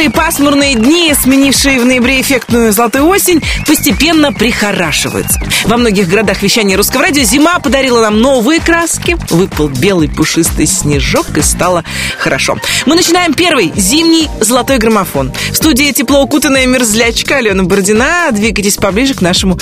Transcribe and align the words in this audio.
Хмурые 0.00 0.16
пасмурные 0.16 0.74
дни, 0.76 1.12
сменившие 1.12 1.78
в 1.78 1.84
ноябре 1.84 2.22
эффектную 2.22 2.72
золотую 2.72 3.04
осень, 3.04 3.42
постепенно 3.66 4.32
прихорашиваются. 4.32 5.38
Во 5.66 5.76
многих 5.76 6.08
городах 6.08 6.40
вещания 6.40 6.74
русского 6.74 7.02
радио 7.02 7.22
зима 7.22 7.58
подарила 7.58 8.00
нам 8.00 8.18
новые 8.18 8.60
краски, 8.60 9.18
выпал 9.28 9.68
белый 9.68 10.08
пушистый 10.08 10.66
снежок 10.66 11.36
и 11.36 11.42
стало 11.42 11.84
хорошо. 12.18 12.56
Мы 12.86 12.94
начинаем 12.94 13.34
первый 13.34 13.74
зимний 13.76 14.30
золотой 14.40 14.78
граммофон. 14.78 15.34
В 15.52 15.56
студии 15.56 15.92
тепло 15.92 16.22
укутанная 16.22 16.64
мерзлячка 16.64 17.36
Алена 17.36 17.64
Бородина. 17.64 18.28
Двигайтесь 18.30 18.76
поближе 18.76 19.12
к 19.12 19.20
нашему 19.20 19.58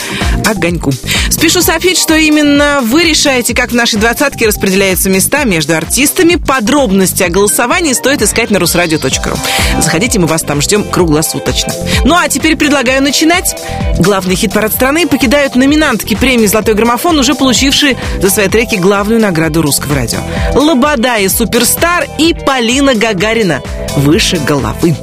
огоньку. 0.46 0.92
Спешу 1.30 1.62
сообщить, 1.62 1.98
что 1.98 2.14
именно 2.14 2.78
вы 2.84 3.02
решаете, 3.02 3.56
как 3.56 3.72
в 3.72 3.74
нашей 3.74 3.98
двадцатке 3.98 4.46
распределяются 4.46 5.10
места 5.10 5.42
между 5.42 5.76
артистами. 5.76 6.36
Подробности 6.36 7.24
о 7.24 7.28
голосовании 7.28 7.92
стоит 7.92 8.22
искать 8.22 8.50
на 8.50 8.58
rusradio.ru. 8.58 9.36
Заходите, 9.82 10.20
мы 10.20 10.27
вас 10.28 10.42
там 10.42 10.60
ждем 10.60 10.84
круглосуточно. 10.84 11.72
Ну 12.04 12.14
а 12.14 12.28
теперь 12.28 12.56
предлагаю 12.56 13.02
начинать. 13.02 13.56
Главный 13.98 14.36
хит-парад 14.36 14.72
страны 14.72 15.06
покидают 15.06 15.56
номинантки 15.56 16.14
премии 16.14 16.46
«Золотой 16.46 16.74
граммофон», 16.74 17.18
уже 17.18 17.34
получившие 17.34 17.96
за 18.22 18.30
свои 18.30 18.48
треки 18.48 18.76
главную 18.76 19.20
награду 19.20 19.62
русского 19.62 19.96
радио. 19.96 20.18
Лобода 20.54 21.16
и 21.16 21.28
Суперстар 21.28 22.06
и 22.18 22.34
Полина 22.34 22.94
Гагарина 22.94 23.62
«Выше 23.96 24.36
головы». 24.38 24.96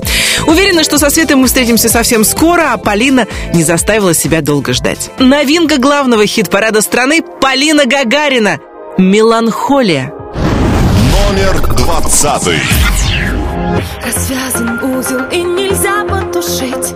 Уверена, 0.47 0.83
что 0.83 0.97
со 0.97 1.09
Светой 1.09 1.35
мы 1.37 1.47
встретимся 1.47 1.89
совсем 1.89 2.23
скоро, 2.23 2.73
а 2.73 2.77
Полина 2.77 3.25
не 3.53 3.63
заставила 3.63 4.13
себя 4.13 4.41
долго 4.41 4.73
ждать. 4.73 5.09
Новинка 5.17 5.77
главного 5.77 6.25
хит-парада 6.27 6.81
страны 6.81 7.21
Полина 7.41 7.85
Гагарина 7.85 8.59
«Меланхолия». 8.97 10.13
Номер 11.11 11.75
двадцатый. 11.75 12.59
Развязан 14.03 14.79
узел 14.83 15.25
и 15.31 15.41
нельзя 15.41 16.03
потушить. 16.05 16.93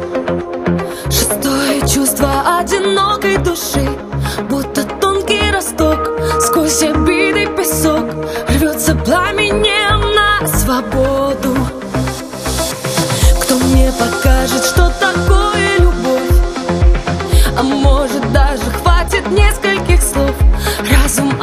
Шестое 1.05 1.81
чувство 1.87 2.59
одинокой 2.59 3.37
души. 3.37 3.87
Будто 4.49 4.83
тонкий 4.83 5.51
росток 5.51 6.19
Сквозь 6.41 6.81
обиды 6.83 7.47
песок. 7.57 8.05
Рвется 8.47 8.95
пламенем 8.95 10.01
на 10.15 10.47
свободу. 10.47 11.55
Кто 13.41 13.55
мне 13.55 13.91
покажет, 13.91 14.63
что 14.65 14.91
такое 14.99 15.79
любовь? 15.79 16.29
А 17.57 17.63
может 17.63 18.31
даже 18.31 18.63
хватит 18.81 19.29
нескольких 19.31 20.01
слов. 20.01 20.35
Разум 20.91 21.33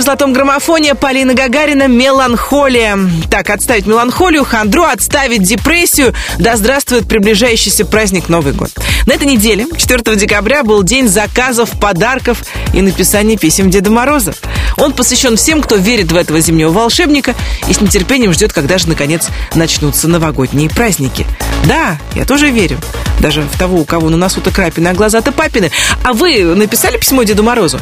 В 0.00 0.02
золотом 0.02 0.32
граммофоне 0.32 0.94
Полина 0.94 1.34
Гагарина 1.34 1.86
«Меланхолия». 1.86 2.98
Так, 3.30 3.50
отставить 3.50 3.86
меланхолию, 3.86 4.46
хандру, 4.46 4.84
отставить 4.84 5.42
депрессию. 5.42 6.14
Да 6.38 6.56
здравствует 6.56 7.06
приближающийся 7.06 7.84
праздник 7.84 8.30
Новый 8.30 8.54
год. 8.54 8.70
На 9.04 9.12
этой 9.12 9.26
неделе, 9.26 9.66
4 9.76 10.16
декабря, 10.16 10.62
был 10.62 10.82
день 10.82 11.06
заказов, 11.06 11.78
подарков 11.78 12.38
и 12.72 12.80
написания 12.80 13.36
писем 13.36 13.68
Деда 13.68 13.90
Мороза. 13.90 14.32
Он 14.76 14.92
посвящен 14.92 15.36
всем, 15.36 15.60
кто 15.62 15.76
верит 15.76 16.12
в 16.12 16.16
этого 16.16 16.40
зимнего 16.40 16.70
волшебника 16.70 17.34
и 17.68 17.72
с 17.72 17.80
нетерпением 17.80 18.32
ждет, 18.32 18.52
когда 18.52 18.78
же, 18.78 18.88
наконец, 18.88 19.28
начнутся 19.54 20.08
новогодние 20.08 20.70
праздники. 20.70 21.26
Да, 21.64 21.98
я 22.14 22.24
тоже 22.24 22.50
верю. 22.50 22.78
Даже 23.18 23.42
в 23.42 23.58
того, 23.58 23.78
у 23.78 23.84
кого 23.84 24.08
на 24.08 24.16
носу-то 24.16 24.50
крапины, 24.50 24.88
а 24.88 24.94
глаза-то 24.94 25.32
папины. 25.32 25.70
А 26.02 26.12
вы 26.14 26.42
написали 26.54 26.96
письмо 26.96 27.22
Деду 27.22 27.42
Морозу? 27.42 27.78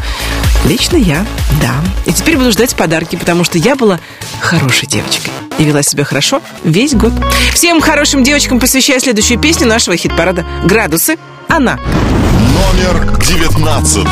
Лично 0.65 0.97
я, 0.97 1.25
да. 1.61 1.75
И 2.07 2.13
теперь 2.13 2.37
буду 2.37 2.51
ждать 2.51 2.75
подарки, 2.75 3.17
потому 3.17 3.45
что 3.45 3.59
я 3.59 3.77
была 3.77 4.01
хорошей 4.41 4.89
девочкой. 4.89 5.31
И 5.59 5.65
вела 5.65 5.83
себя 5.83 6.05
хорошо 6.05 6.43
весь 6.65 6.95
год. 6.95 7.13
Всем 7.53 7.81
хорошим 7.81 8.25
девочкам 8.25 8.59
посвящаю 8.59 9.01
следующую 9.01 9.39
песню 9.39 9.67
нашего 9.67 9.97
хит-парада 9.97 10.45
«Градусы». 10.65 11.17
Она. 11.49 11.79
Номер 11.79 13.17
девятнадцатый. 13.19 14.05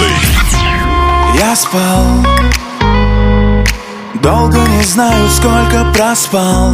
Я 1.39 1.55
спал 1.55 2.25
Долго 4.27 4.59
не 4.59 4.83
знаю, 4.83 5.31
сколько 5.31 5.85
проспал. 5.95 6.73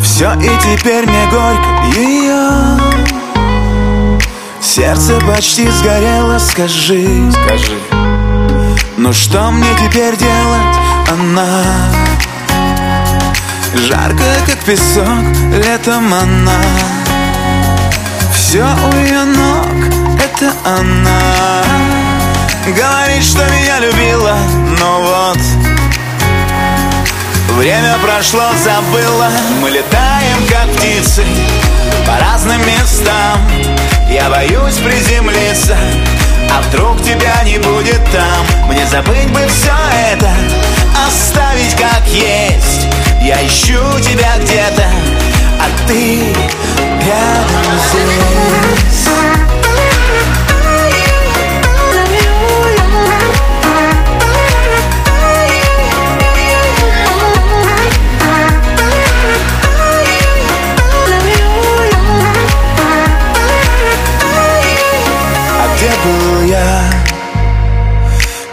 Все 0.00 0.32
и 0.34 0.48
теперь 0.60 1.04
мне 1.04 1.26
горько 1.28 1.98
ее 1.98 2.78
Сердце 4.62 5.18
почти 5.26 5.68
сгорело, 5.68 6.38
скажи. 6.38 7.32
Скажи. 7.32 7.78
Ну 8.96 9.12
что 9.12 9.50
мне 9.50 9.66
теперь 9.84 10.16
делать, 10.16 10.76
она 11.10 11.64
Жарко, 13.74 14.22
как 14.46 14.58
песок, 14.64 15.18
летом 15.64 16.14
она. 16.14 16.62
Все 18.32 18.62
у 18.62 18.96
ее 18.98 19.24
ног, 19.24 19.66
это 20.22 20.52
она. 20.64 21.64
Говорит, 22.66 23.24
что 23.24 23.44
меня 23.48 23.80
любила, 23.80 24.38
но 24.78 25.00
вот 25.00 25.38
Время 27.56 27.96
прошло, 28.02 28.44
забыла. 28.62 29.30
Мы 29.60 29.70
летаем, 29.70 30.46
как 30.48 30.70
птицы 30.76 31.24
По 32.06 32.18
разным 32.22 32.60
местам. 32.66 33.40
Я 34.10 34.28
боюсь 34.28 34.76
приземлиться 34.76 35.76
А 36.50 36.60
вдруг 36.62 37.02
тебя 37.02 37.42
не 37.44 37.58
будет 37.58 38.00
там. 38.12 38.68
Мне 38.68 38.86
забыть 38.86 39.30
бы 39.30 39.40
все 39.48 39.72
это 40.12 40.30
Оставить 41.06 41.74
как 41.74 42.06
есть. 42.08 42.86
Я 43.22 43.44
ищу 43.46 43.80
тебя 44.00 44.36
где-то 44.38 44.86
А 45.60 45.88
ты 45.88 46.34
рядом 47.04 47.80
здесь 47.90 49.05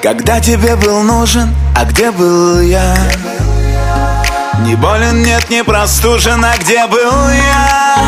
Когда 0.03 0.41
тебе 0.41 0.75
был 0.75 1.01
нужен, 1.01 1.55
а 1.77 1.85
где 1.85 2.11
был 2.11 2.59
я? 2.59 2.93
Не 4.65 4.75
болен, 4.75 5.23
нет, 5.23 5.49
не 5.49 5.63
простужен, 5.63 6.43
а 6.43 6.57
где 6.57 6.85
был 6.87 7.29
я? 7.29 7.99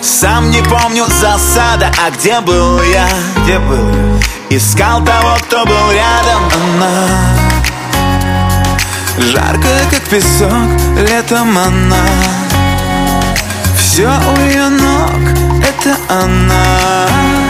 Сам 0.00 0.48
не 0.52 0.62
помню 0.62 1.04
засада, 1.08 1.90
а 1.98 2.10
где 2.12 2.40
был 2.40 2.80
я? 2.82 3.08
Где 3.42 3.58
был 3.58 3.90
я? 3.90 4.56
Искал 4.56 5.04
того, 5.04 5.36
кто 5.42 5.66
был 5.66 5.90
рядом, 5.90 6.42
она 6.54 7.08
Жаркая, 9.18 9.90
как 9.90 10.02
песок, 10.02 10.70
летом 11.10 11.58
она 11.58 12.06
Все 13.76 14.06
у 14.06 14.40
ее 14.40 14.68
ног, 14.68 15.64
это 15.68 15.96
она 16.08 17.45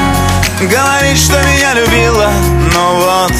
Говорит, 0.58 1.18
что 1.18 1.34
меня 1.42 1.74
любила, 1.74 2.32
но 2.72 2.94
вот 2.96 3.32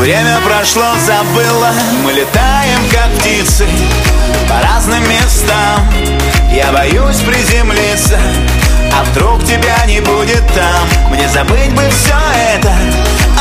Время 0.00 0.38
прошло, 0.40 0.82
забыла. 1.04 1.72
Мы 2.02 2.12
летаем, 2.12 2.78
как 2.90 3.10
птицы 3.18 3.66
По 4.48 4.66
разным 4.66 5.02
местам. 5.06 5.86
Я 6.50 6.72
боюсь 6.72 7.18
приземлиться 7.18 8.18
А 8.98 9.04
вдруг 9.04 9.44
тебя 9.44 9.84
не 9.86 10.00
будет 10.00 10.42
там. 10.54 10.88
Мне 11.10 11.28
забыть 11.28 11.72
бы 11.74 11.82
все 11.90 12.16
это 12.56 12.74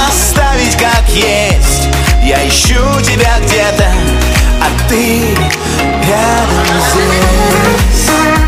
Оставить 0.10 0.76
как 0.76 1.08
есть. 1.08 1.88
Я 2.22 2.46
ищу 2.46 2.76
тебя 3.02 3.40
где-то 3.40 3.88
А 4.62 4.90
ты 4.90 5.22
рядом 6.10 6.82
здесь 6.92 8.43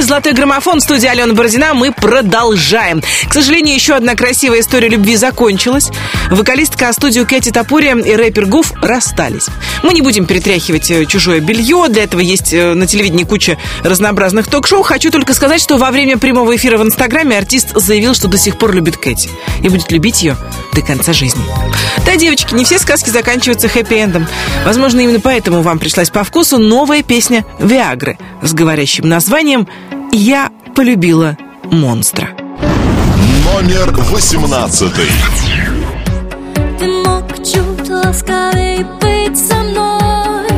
эфире 0.00 0.06
«Золотой 0.06 0.32
граммофон» 0.32 0.80
студия 0.80 1.10
Алена 1.10 1.34
Бородина. 1.34 1.74
Мы 1.74 1.92
продолжаем. 1.92 3.02
К 3.28 3.32
сожалению, 3.32 3.74
еще 3.74 3.94
одна 3.94 4.14
красивая 4.14 4.60
история 4.60 4.88
любви 4.88 5.16
закончилась. 5.16 5.90
Вокалистка 6.30 6.92
студию 6.92 7.26
Кэти 7.26 7.50
Тапурия 7.50 7.96
и 7.96 8.14
рэпер 8.14 8.46
Гуф 8.46 8.72
расстались. 8.82 9.46
Мы 9.82 9.92
не 9.92 10.00
будем 10.02 10.26
перетряхивать 10.26 10.90
э, 10.90 11.06
чужое 11.06 11.40
белье. 11.40 11.86
Для 11.88 12.04
этого 12.04 12.20
есть 12.20 12.52
э, 12.52 12.74
на 12.74 12.86
телевидении 12.86 13.24
куча 13.24 13.58
разнообразных 13.82 14.46
ток-шоу. 14.46 14.82
Хочу 14.82 15.10
только 15.10 15.34
сказать, 15.34 15.60
что 15.60 15.76
во 15.76 15.90
время 15.90 16.18
прямого 16.18 16.54
эфира 16.56 16.78
в 16.78 16.82
Инстаграме 16.82 17.36
артист 17.36 17.70
заявил, 17.74 18.14
что 18.14 18.28
до 18.28 18.38
сих 18.38 18.58
пор 18.58 18.72
любит 18.72 18.96
Кэти. 18.96 19.28
И 19.62 19.68
будет 19.68 19.90
любить 19.90 20.22
ее 20.22 20.36
до 20.74 20.82
конца 20.82 21.12
жизни. 21.12 21.42
Да, 22.06 22.16
девочки, 22.16 22.54
не 22.54 22.64
все 22.64 22.78
сказки 22.78 23.10
заканчиваются 23.10 23.68
хэппи-эндом. 23.68 24.26
Возможно, 24.64 25.00
именно 25.00 25.20
поэтому 25.20 25.62
вам 25.62 25.78
пришлась 25.78 26.10
по 26.10 26.24
вкусу 26.24 26.58
новая 26.58 27.02
песня 27.02 27.44
«Виагры» 27.58 28.18
с 28.42 28.52
говорящим 28.52 29.08
названием 29.08 29.68
«Я 30.12 30.50
полюбила 30.74 31.36
монстра». 31.64 32.30
Номер 33.44 33.92
восемнадцатый. 34.10 35.06
Ты 36.78 36.86
мог 36.86 37.26
чуть 37.44 37.88
ласковей 37.88 38.84
быть 39.00 39.38
со 39.38 39.56
мной 39.56 40.48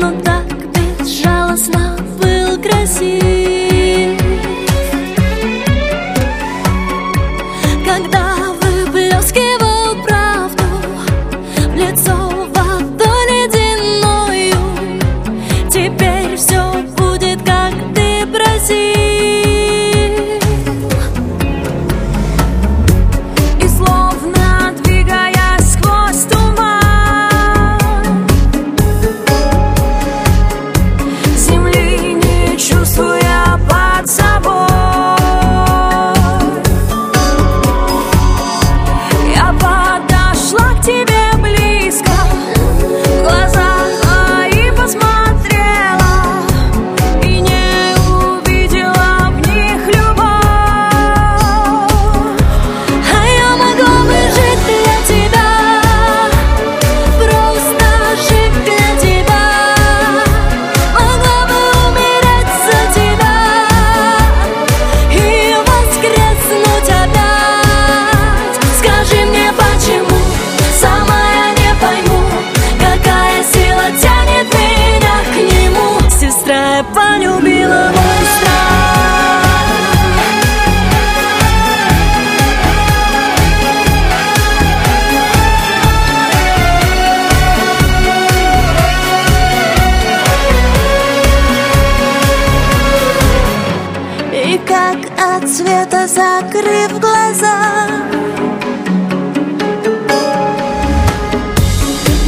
Но 0.00 0.12
так 0.22 0.46
безжалостно 0.72 1.98
был 2.22 2.62
красив 2.62 3.23
света 95.54 96.08
закрыв 96.08 96.98
глаза. 96.98 97.86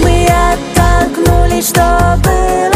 Мы 0.01 0.29
оттолкнулись, 0.53 1.69
что 1.71 2.17
было 2.23 2.76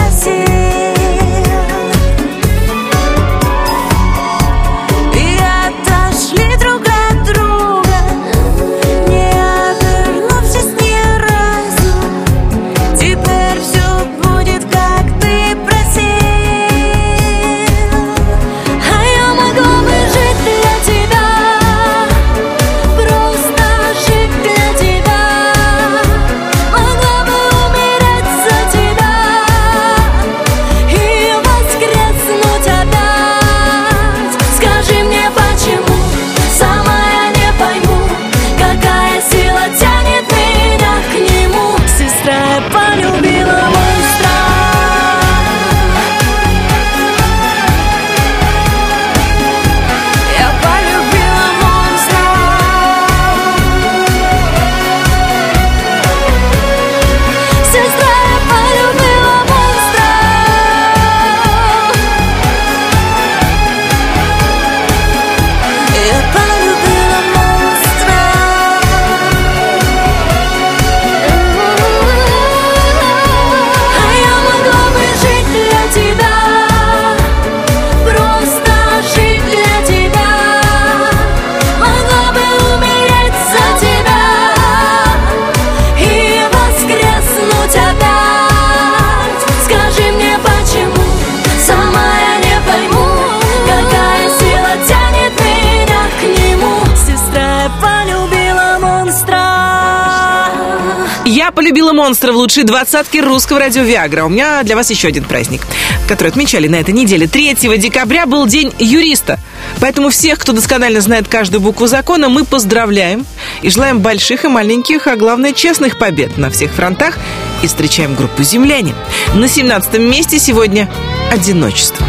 побила 102.01 102.07
монстра 102.07 102.33
в 102.33 102.37
лучшей 102.37 102.65
двадцатке 102.65 103.21
русского 103.21 103.61
радио 103.61 103.83
Виагра. 103.83 104.25
У 104.25 104.29
меня 104.29 104.63
для 104.63 104.75
вас 104.75 104.91
еще 104.91 105.09
один 105.09 105.25
праздник, 105.25 105.63
который 106.09 106.29
отмечали 106.29 106.67
на 106.67 106.77
этой 106.77 106.95
неделе. 106.95 107.27
3 107.27 107.55
декабря 107.79 108.27
был 108.27 108.47
День 108.47 108.73
юриста. 108.79 109.39
Поэтому 109.81 110.09
всех, 110.09 110.39
кто 110.39 110.53
досконально 110.53 111.01
знает 111.01 111.29
каждую 111.29 111.61
букву 111.61 111.87
закона, 111.87 112.29
мы 112.29 112.45
поздравляем 112.45 113.27
и 113.63 113.71
желаем 113.71 114.01
больших 114.01 114.45
и 114.45 114.49
маленьких, 114.49 115.07
а 115.07 115.17
главное 115.17 115.53
честных 115.53 115.99
побед 115.99 116.39
на 116.39 116.51
всех 116.51 116.73
фронтах 116.73 117.19
и 117.63 117.67
встречаем 117.67 118.15
группу 118.15 118.43
«Земляне». 118.43 118.95
На 119.35 119.47
17 119.47 119.99
месте 119.99 120.39
сегодня 120.39 120.89
«Одиночество». 121.31 122.07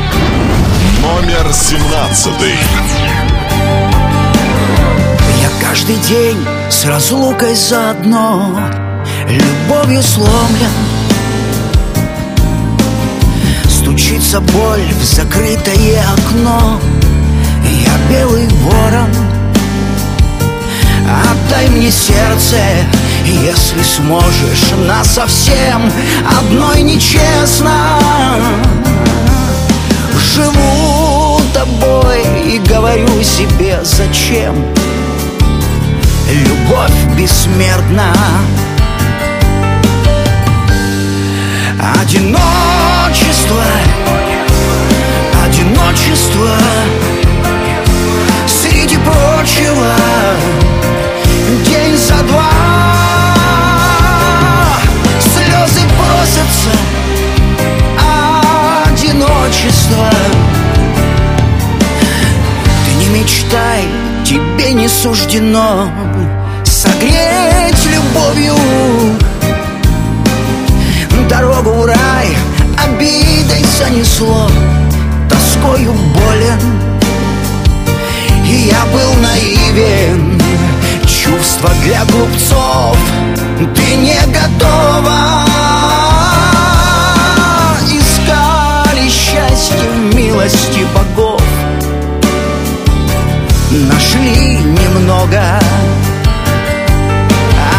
Номер 1.01 1.53
17. 1.53 2.33
Я 5.41 5.49
каждый 5.61 5.97
день 6.07 6.37
с 6.69 6.85
разлукой 6.85 7.55
заодно 7.55 8.80
Любовью 9.27 10.01
сломлен. 10.01 10.71
Стучится 13.69 14.41
боль 14.41 14.83
в 14.99 15.03
закрытое 15.03 16.03
окно. 16.13 16.79
Я 17.63 17.93
белый 18.09 18.47
ворон. 18.47 19.09
Отдай 21.31 21.67
мне 21.69 21.91
сердце, 21.91 22.57
если 23.25 23.83
сможешь 23.83 24.71
Нас 24.87 25.15
совсем 25.15 25.91
одной 26.39 26.81
нечестно. 26.81 27.71
Живу 30.33 31.41
тобой 31.53 32.23
и 32.45 32.59
говорю 32.59 33.21
себе 33.21 33.79
зачем? 33.83 34.55
Любовь 36.29 37.17
бессмертна 37.17 38.13
Одиночество. 41.81 43.63
Одиночество. 45.43 46.49
Среди 48.45 48.97
прочего 48.97 49.95
День 51.65 51.97
за 51.97 52.21
два. 52.23 52.51
Слезы 55.19 55.81
просятся. 55.97 56.69
Одиночество. 58.85 60.09
Ты 62.85 62.93
не 62.93 63.07
мечтай, 63.09 63.87
тебе 64.23 64.73
не 64.73 64.87
суждено 64.87 65.89
Согреть 66.63 67.85
любовью 67.85 68.55
Дорогу 71.41 71.71
в 71.71 71.85
рай 71.87 72.37
обидой 72.85 73.65
занесло 73.65 74.47
Тоскою 75.27 75.91
болен. 75.91 76.61
И 78.45 78.69
я 78.69 78.85
был 78.93 79.13
наивен 79.23 80.39
Чувства 81.03 81.71
для 81.83 82.05
глупцов 82.05 82.95
Ты 83.73 83.95
не 83.95 84.19
готова. 84.27 85.17
Искали 87.87 89.09
счастье 89.09 89.89
в 89.89 90.15
милости 90.15 90.85
богов. 90.93 91.41
Нашли 93.71 94.57
немного 94.59 95.59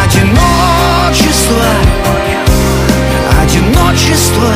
Одиночество 0.04 1.62
Одиночество. 3.82 4.48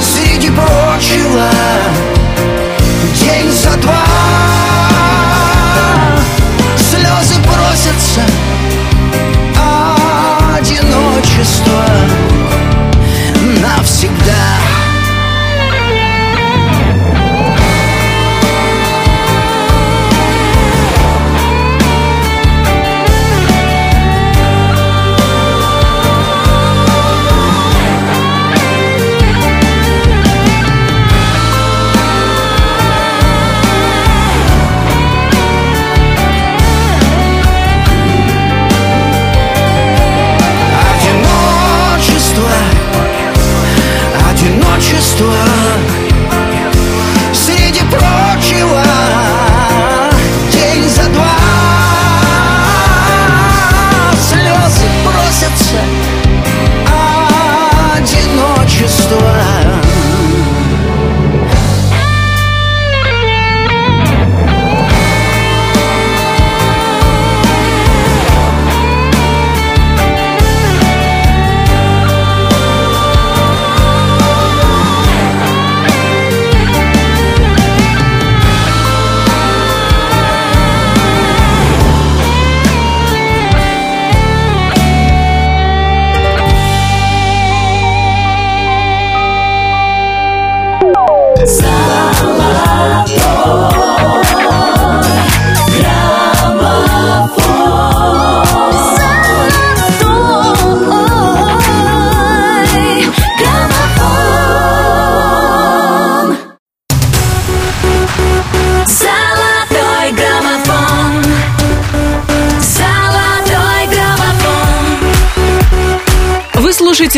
Среди 0.00 0.50
прочего 0.50 1.48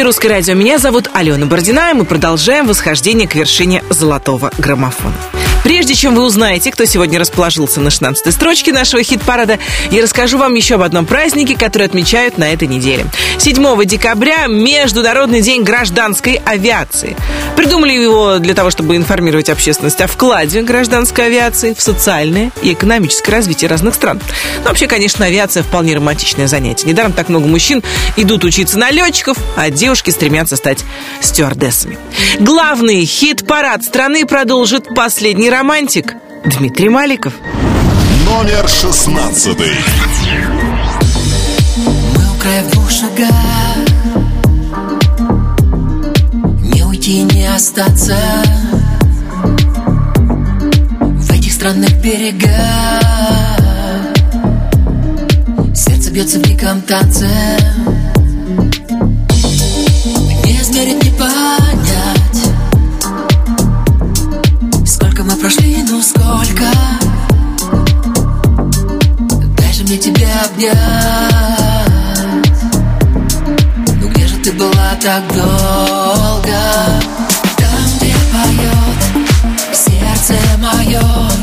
слушаете 0.00 0.04
«Русское 0.04 0.28
радио». 0.28 0.54
Меня 0.54 0.78
зовут 0.78 1.10
Алена 1.12 1.46
Бородина, 1.46 1.90
и 1.90 1.94
мы 1.94 2.04
продолжаем 2.04 2.66
восхождение 2.66 3.28
к 3.28 3.34
вершине 3.34 3.82
золотого 3.90 4.50
граммофона. 4.58 5.14
Прежде 5.62 5.79
чем 5.94 6.14
вы 6.14 6.22
узнаете, 6.22 6.70
кто 6.70 6.84
сегодня 6.84 7.18
расположился 7.18 7.80
на 7.80 7.88
16-й 7.88 8.32
строчке 8.32 8.72
нашего 8.72 9.02
хит-парада, 9.02 9.58
я 9.90 10.02
расскажу 10.02 10.38
вам 10.38 10.54
еще 10.54 10.76
об 10.76 10.82
одном 10.82 11.06
празднике, 11.06 11.56
который 11.56 11.86
отмечают 11.86 12.38
на 12.38 12.52
этой 12.52 12.68
неделе. 12.68 13.06
7 13.38 13.84
декабря– 13.84 14.46
Международный 14.48 15.40
день 15.42 15.62
гражданской 15.62 16.40
авиации. 16.44 17.16
Придумали 17.56 17.92
его 17.92 18.38
для 18.38 18.54
того, 18.54 18.70
чтобы 18.70 18.96
информировать 18.96 19.50
общественность 19.50 20.00
о 20.00 20.06
вкладе 20.06 20.62
гражданской 20.62 21.26
авиации 21.26 21.74
в 21.74 21.80
социальное 21.80 22.50
и 22.62 22.72
экономическое 22.72 23.32
развитие 23.32 23.68
разных 23.68 23.94
стран. 23.94 24.20
Но 24.62 24.68
вообще, 24.68 24.86
конечно, 24.86 25.26
авиация 25.26 25.62
вполне 25.62 25.94
романтичное 25.94 26.46
занятие. 26.46 26.86
Недаром 26.86 27.12
так 27.12 27.28
много 27.28 27.46
мужчин 27.46 27.82
идут 28.16 28.44
учиться 28.44 28.78
на 28.78 28.90
летчиков, 28.90 29.36
а 29.56 29.70
девушки 29.70 30.10
стремятся 30.10 30.56
стать 30.56 30.84
стюардессами. 31.20 31.98
Главный 32.38 33.04
хит-парад 33.04 33.84
страны 33.84 34.24
продолжит 34.26 34.94
последний 34.94 35.50
романтик. 35.80 36.14
Дмитрий 36.44 36.90
Маликов. 36.90 37.32
Номер 38.26 38.68
16. 38.68 39.58
Мы 42.16 42.30
у 42.30 42.38
края 42.38 42.62
в 42.64 42.70
двух 42.72 42.90
шагах. 42.90 43.30
Не 46.74 46.84
уйти, 46.84 47.22
не 47.22 47.46
остаться. 47.46 48.18
В 50.98 51.30
этих 51.32 51.52
странных 51.52 52.02
берегах. 52.02 52.50
Сердце 55.74 56.10
бьется 56.10 56.40
в 56.40 56.42
диком 56.42 56.82
танце 56.82 57.26
прошли, 65.40 65.82
ну 65.88 66.02
сколько? 66.02 66.66
Дай 69.56 69.72
же 69.72 69.84
мне 69.84 69.96
тебя 69.96 70.28
обнять. 70.44 70.76
Ну 74.00 74.08
где 74.08 74.26
же 74.26 74.36
ты 74.36 74.52
была 74.52 74.94
так 75.00 75.22
долго? 75.34 76.58
Там, 77.56 77.84
где 77.96 78.14
поет 78.32 78.98
сердце 79.74 80.34
мое 80.58 81.39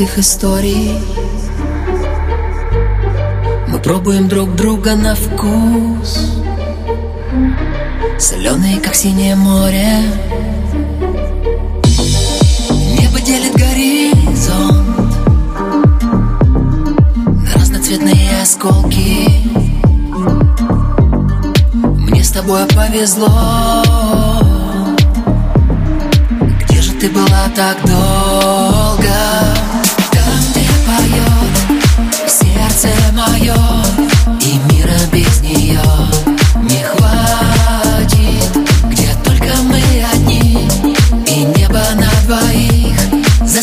простых 0.00 0.18
историй 0.18 0.98
Мы 3.68 3.78
пробуем 3.80 4.28
друг 4.28 4.54
друга 4.54 4.94
на 4.94 5.14
вкус. 5.14 6.40
Соленые, 8.18 8.80
как 8.80 8.94
синее 8.94 9.36
море. 9.36 9.98
Небо 12.98 13.20
делит 13.20 13.52
горизонт 13.52 15.14
На 17.44 17.54
разноцветные 17.54 18.40
осколки. 18.42 19.28
Мне 22.08 22.24
с 22.24 22.30
тобой 22.30 22.66
повезло. 22.68 23.84
Где 26.62 26.80
же 26.80 26.92
ты 26.92 27.10
была 27.10 27.50
так 27.54 27.76
долго? 27.84 29.39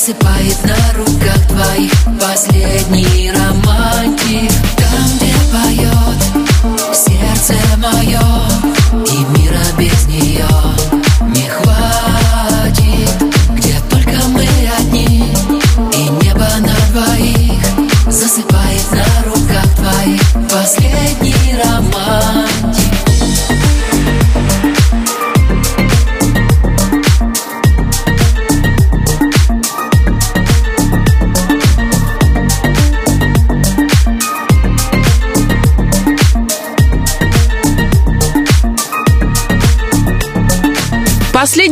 Засыпает 0.07 0.57
на 0.63 0.97
руках 0.97 1.47
твоих. 1.47 1.91
Последний 2.21 3.31
романтик 3.31 4.51
Там, 4.77 5.17
где 5.17 5.33
поет 5.51 6.95
сердце 6.95 7.55
мое 7.77 8.21
И 9.05 9.39
мира 9.39 9.59
без 9.77 10.05
нее 10.07 10.47
Последний 20.67 21.55
романтик 21.63 22.46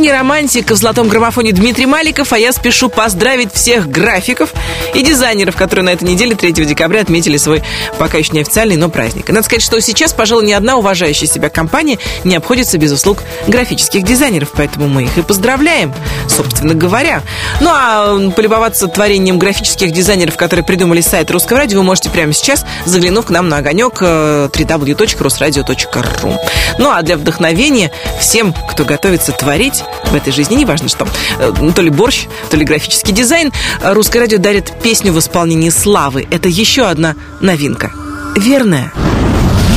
Последний 0.05 0.19
романтик 0.19 0.69
в 0.69 0.75
золотом 0.75 1.07
граммофоне 1.07 1.51
Дмитрий 1.51 1.87
Маликов, 1.87 2.31
а 2.31 2.37
я 2.37 2.53
спешу 2.53 2.89
поздравить 2.89 3.51
всех 3.51 3.89
графиков 3.89 4.53
и 4.93 5.01
дизайнеров, 5.01 5.55
которые 5.55 5.83
на 5.83 5.89
этой 5.89 6.03
неделе 6.07 6.35
3 6.35 6.51
декабря 6.51 7.01
отметили 7.01 7.37
свой 7.37 7.63
пока 7.97 8.19
еще 8.19 8.33
неофициальный, 8.33 8.75
но 8.75 8.89
праздник. 8.89 9.29
Надо 9.29 9.41
сказать, 9.41 9.63
что 9.63 9.79
сейчас, 9.81 10.13
пожалуй, 10.13 10.45
ни 10.45 10.51
одна 10.51 10.75
уважающая 10.75 11.27
себя 11.27 11.49
компания 11.49 11.97
не 12.23 12.35
обходится 12.35 12.77
без 12.77 12.91
услуг 12.91 13.23
графических 13.47 14.03
дизайнеров, 14.03 14.51
поэтому 14.55 14.87
мы 14.87 15.05
их 15.05 15.17
и 15.17 15.23
поздравляем, 15.23 15.91
собственно 16.27 16.73
говоря. 16.73 17.21
Ну 17.61 17.69
а 17.71 18.31
полюбоваться 18.31 18.87
творением 18.87 19.39
графических 19.39 19.91
дизайнеров, 19.91 20.37
которые 20.37 20.65
придумали 20.65 21.01
сайт 21.01 21.31
Русского 21.31 21.59
радио, 21.59 21.79
вы 21.79 21.83
можете 21.83 22.09
прямо 22.09 22.33
сейчас, 22.33 22.65
заглянув 22.85 23.25
к 23.25 23.29
нам 23.29 23.49
на 23.49 23.57
огонек 23.57 23.97
э, 24.01 24.49
www.rosradio.ru. 24.51 26.37
Ну 26.77 26.91
а 26.91 27.01
для 27.01 27.17
вдохновения 27.17 27.91
всем, 28.19 28.53
кто 28.69 28.85
готовится 28.85 29.31
творить 29.31 29.83
в 30.05 30.15
этой 30.15 30.31
жизни, 30.33 30.55
неважно 30.55 30.89
что, 30.89 31.07
э, 31.39 31.51
то 31.73 31.81
ли 31.81 31.89
борщ, 31.89 32.25
то 32.49 32.57
ли 32.57 32.65
графический 32.65 33.13
дизайн, 33.13 33.51
э, 33.81 33.93
Русское 33.93 34.19
радио 34.19 34.37
дарит 34.37 34.71
песню 34.81 35.13
в 35.13 35.19
исполнении 35.19 35.69
Славы. 35.69 36.27
Это 36.31 36.49
еще 36.49 36.87
одна 36.87 37.15
новинка. 37.41 37.91
Верная. 38.35 38.91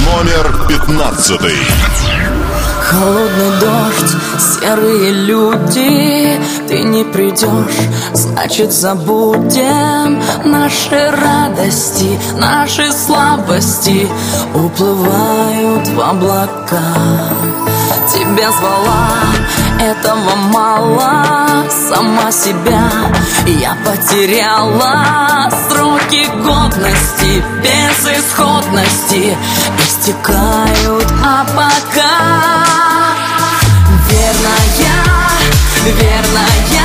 Номер 0.04 0.66
пятнадцатый. 0.68 1.54
Холодный 2.90 3.50
дождь, 3.60 4.16
серые 4.38 5.10
люди 5.12 6.40
Ты 6.68 6.84
не 6.84 7.04
придешь, 7.04 7.76
значит 8.14 8.72
забудем 8.72 10.22
Наши 10.46 11.10
радости, 11.10 12.18
наши 12.38 12.90
слабости. 12.90 14.08
Уплывают 14.54 15.86
в 15.88 16.00
облака 16.00 16.94
Тебя 18.10 18.50
звала, 18.52 19.18
этого 19.80 20.34
мало 20.36 21.24
Сама 21.70 22.30
себя 22.30 22.90
я 23.46 23.76
потеряла. 23.84 25.50
Сроки 25.68 26.26
годности, 26.42 27.42
безысходности 27.62 29.36
Истекают, 29.78 31.12
а 31.24 31.44
пока 31.54 32.78
Верная, 34.08 34.98
верная 36.00 36.77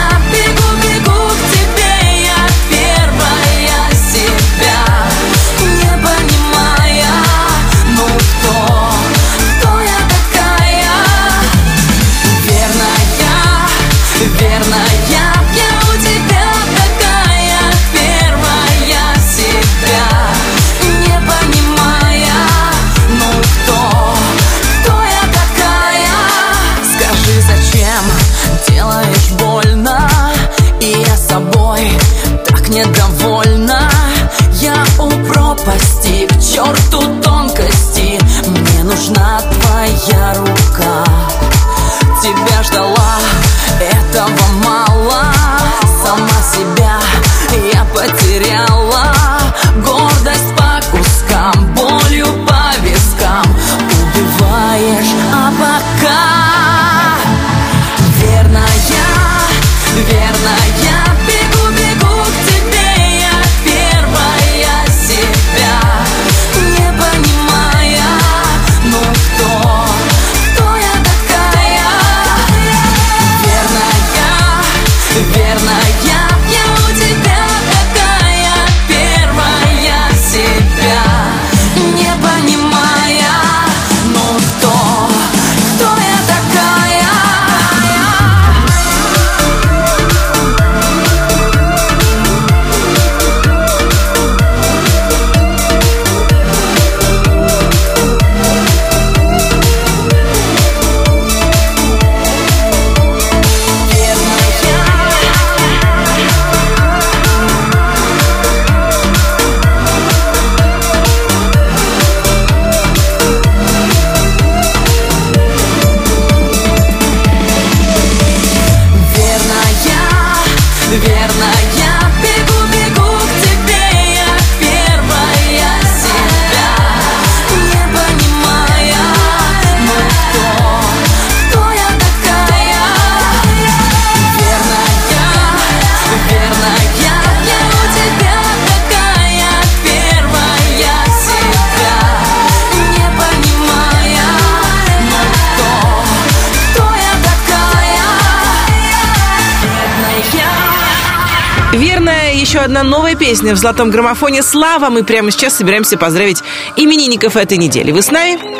одна 152.64 152.84
новая 152.84 153.16
песня 153.16 153.54
в 153.54 153.58
золотом 153.58 153.90
граммофоне 153.90 154.42
«Слава». 154.42 154.90
Мы 154.90 155.04
прямо 155.04 155.32
сейчас 155.32 155.58
собираемся 155.58 155.98
поздравить 155.98 156.44
именинников 156.78 157.36
этой 157.36 157.58
недели. 157.58 157.92
Вы 157.92 158.02
с 158.02 158.10
нами? 158.10 158.53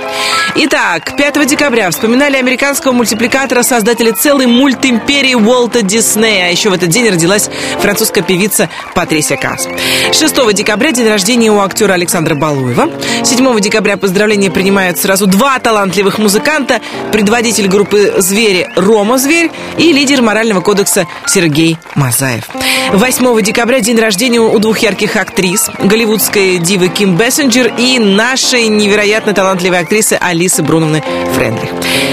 Итак, 0.56 1.16
5 1.18 1.48
декабря 1.48 1.90
вспоминали 1.90 2.38
американского 2.38 2.92
мультипликатора, 2.92 3.64
создателя 3.64 4.14
целой 4.14 4.46
мультимперии 4.46 5.34
Уолта 5.34 5.82
Диснея. 5.82 6.46
А 6.46 6.50
еще 6.50 6.70
в 6.70 6.74
этот 6.74 6.90
день 6.90 7.10
родилась 7.10 7.50
французская 7.80 8.22
певица 8.22 8.70
Патрисия 8.94 9.36
Касс. 9.36 9.68
6 10.12 10.54
декабря 10.54 10.92
день 10.92 11.08
рождения 11.08 11.52
у 11.52 11.60
актера 11.60 11.94
Александра 11.94 12.36
Балуева. 12.36 12.92
7 13.24 13.60
декабря 13.62 13.98
поздравления 13.98 14.52
принимают 14.52 15.00
сразу 15.00 15.26
два 15.26 15.58
талантливых 15.58 16.20
музыканта, 16.20 16.82
предводитель 17.12 17.68
группы 17.68 18.14
«Звери» 18.20 18.70
Рома 18.76 19.18
Зверь 19.18 19.50
и 19.80 19.92
лидер 19.92 20.22
морального 20.22 20.62
кодекса 20.62 21.08
Сергей 21.26 21.78
Мазаев. 21.96 22.44
8 22.92 23.42
декабря 23.42 23.80
день 23.80 24.00
рождения 24.00 24.40
у 24.40 24.60
двух 24.60 24.80
ярких 24.80 25.16
актрис, 25.16 25.72
голливудской 25.80 26.60
дивы 26.60 26.90
Ким 26.90 27.18
Бессенджер 27.18 27.74
и 27.76 27.98
нашей 27.98 28.68
невероятно 28.68 29.34
талантливой 29.34 29.80
актрисы 29.80 30.14
Алисы 30.44 30.62
Бруновны 30.62 31.02
Френдлих. 31.36 31.70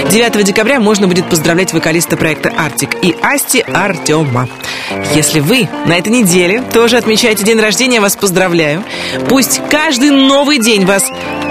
9 0.09 0.45
декабря 0.45 0.79
можно 0.79 1.05
будет 1.05 1.29
поздравлять 1.29 1.73
вокалиста 1.73 2.15
проекта 2.15 2.49
«Артик» 2.57 2.95
и 3.01 3.13
Асти 3.21 3.59
Артема. 3.59 4.47
Если 5.13 5.41
вы 5.41 5.67
на 5.85 5.97
этой 5.97 6.13
неделе 6.13 6.63
тоже 6.73 6.95
отмечаете 6.95 7.43
день 7.43 7.59
рождения, 7.59 7.99
вас 7.99 8.15
поздравляю. 8.15 8.85
Пусть 9.27 9.59
каждый 9.69 10.11
новый 10.11 10.59
день 10.59 10.85
вас 10.85 11.03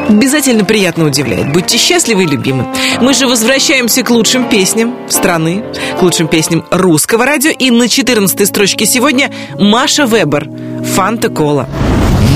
обязательно 0.09 0.64
приятно 0.64 1.05
удивляет. 1.05 1.53
Будьте 1.53 1.77
счастливы 1.77 2.23
и 2.23 2.27
любимы. 2.27 2.66
Мы 3.03 3.12
же 3.12 3.27
возвращаемся 3.27 4.03
к 4.03 4.09
лучшим 4.09 4.49
песням 4.49 4.97
страны, 5.11 5.62
к 5.99 6.03
лучшим 6.03 6.29
песням 6.29 6.64
русского 6.71 7.27
радио. 7.27 7.51
И 7.51 7.71
на 7.71 7.90
14 7.90 8.49
строчке 8.49 8.87
сегодня 8.87 9.31
Маша 9.59 10.07
Вебер 10.07 10.49
«Фанта 10.95 11.29
Кола». 11.29 11.69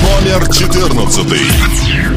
Номер 0.03 0.47
14. 0.51 2.14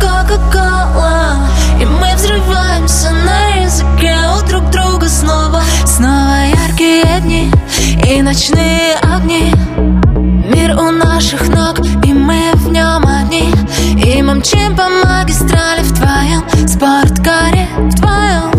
Кока-кола 0.00 1.48
И 1.80 1.84
мы 1.84 2.14
взрываемся 2.14 3.10
на 3.10 3.62
языке 3.64 4.16
у 4.36 4.46
друг 4.48 4.70
друга 4.70 5.08
снова 5.08 5.62
Снова 5.84 6.46
яркие 6.46 7.20
дни 7.20 7.50
и 8.08 8.22
ночные 8.22 8.94
огни. 9.02 9.52
Мир 9.76 10.78
у 10.78 10.90
наших 10.90 11.48
ног, 11.48 11.80
и 12.04 12.12
мы 12.12 12.52
в 12.54 12.70
нем 12.70 13.04
одни. 13.06 13.52
И 14.02 14.22
мы 14.22 14.40
по 14.76 14.88
магистрали 15.04 15.82
в 15.82 15.92
твоем 15.94 16.68
спорткаре 16.68 17.68
В 17.76 17.96
твоем 17.96 18.55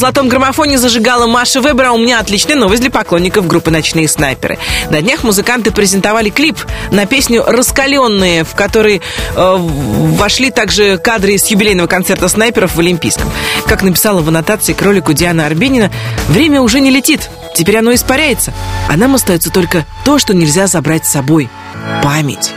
золотом 0.00 0.28
граммофоне 0.28 0.78
зажигала 0.78 1.26
Маша 1.26 1.60
Вебер, 1.60 1.86
а 1.86 1.92
у 1.92 1.98
меня 1.98 2.20
отличная 2.20 2.56
новость 2.56 2.80
для 2.80 2.90
поклонников 2.90 3.46
группы 3.46 3.70
«Ночные 3.70 4.08
снайперы». 4.08 4.58
На 4.88 5.02
днях 5.02 5.24
музыканты 5.24 5.72
презентовали 5.72 6.30
клип 6.30 6.56
на 6.90 7.04
песню 7.04 7.44
«Раскаленные», 7.46 8.44
в 8.44 8.54
который 8.54 9.02
э, 9.36 9.56
вошли 9.58 10.50
также 10.50 10.96
кадры 10.96 11.36
с 11.36 11.46
юбилейного 11.48 11.86
концерта 11.86 12.28
снайперов 12.28 12.76
в 12.76 12.80
Олимпийском. 12.80 13.30
Как 13.66 13.82
написала 13.82 14.22
в 14.22 14.28
аннотации 14.28 14.72
к 14.72 14.80
ролику 14.80 15.12
Диана 15.12 15.44
Арбенина, 15.44 15.92
время 16.28 16.62
уже 16.62 16.80
не 16.80 16.90
летит, 16.90 17.28
теперь 17.54 17.76
оно 17.76 17.92
испаряется, 17.92 18.54
а 18.88 18.96
нам 18.96 19.14
остается 19.14 19.50
только 19.50 19.84
то, 20.06 20.18
что 20.18 20.32
нельзя 20.32 20.66
забрать 20.66 21.04
с 21.04 21.10
собой– 21.10 21.50
память. 22.02 22.52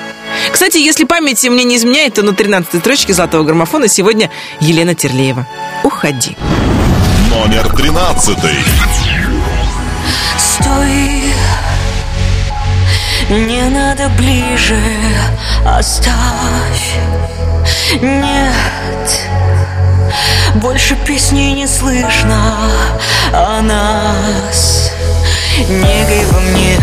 Кстати, 0.50 0.78
если 0.78 1.04
память 1.04 1.44
мне 1.44 1.66
не 1.66 1.76
изменяет, 1.76 2.14
то 2.14 2.24
на 2.24 2.30
13-й 2.30 2.80
строчке 2.80 3.14
золотого 3.14 3.44
граммофона 3.44 3.90
сегодня 3.90 4.32
Елена 4.62 4.96
Терлеева. 4.96 5.46
Уходи 5.84 6.38
номер 7.44 7.68
13. 7.76 8.38
Стой, 10.38 11.34
не 13.30 13.64
надо 13.64 14.08
ближе, 14.18 14.80
оставь. 15.66 16.96
Нет, 18.02 19.28
больше 20.56 20.96
песни 20.96 21.52
не 21.52 21.68
слышно 21.68 22.56
о 23.34 23.62
нас. 23.62 24.83
Негой 25.70 26.26
во 26.32 26.40
мне 26.42 26.78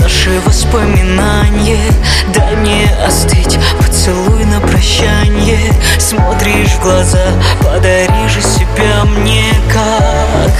наши 0.00 0.40
воспоминания. 0.44 1.92
Дай 2.34 2.54
мне 2.56 2.88
остыть, 3.06 3.58
поцелуй 3.78 4.44
на 4.44 4.60
прощание. 4.60 5.72
Смотришь 5.98 6.72
в 6.72 6.82
глаза, 6.82 7.32
подари 7.62 8.28
же 8.28 8.42
себя 8.42 9.04
мне 9.04 9.44
как 9.72 10.52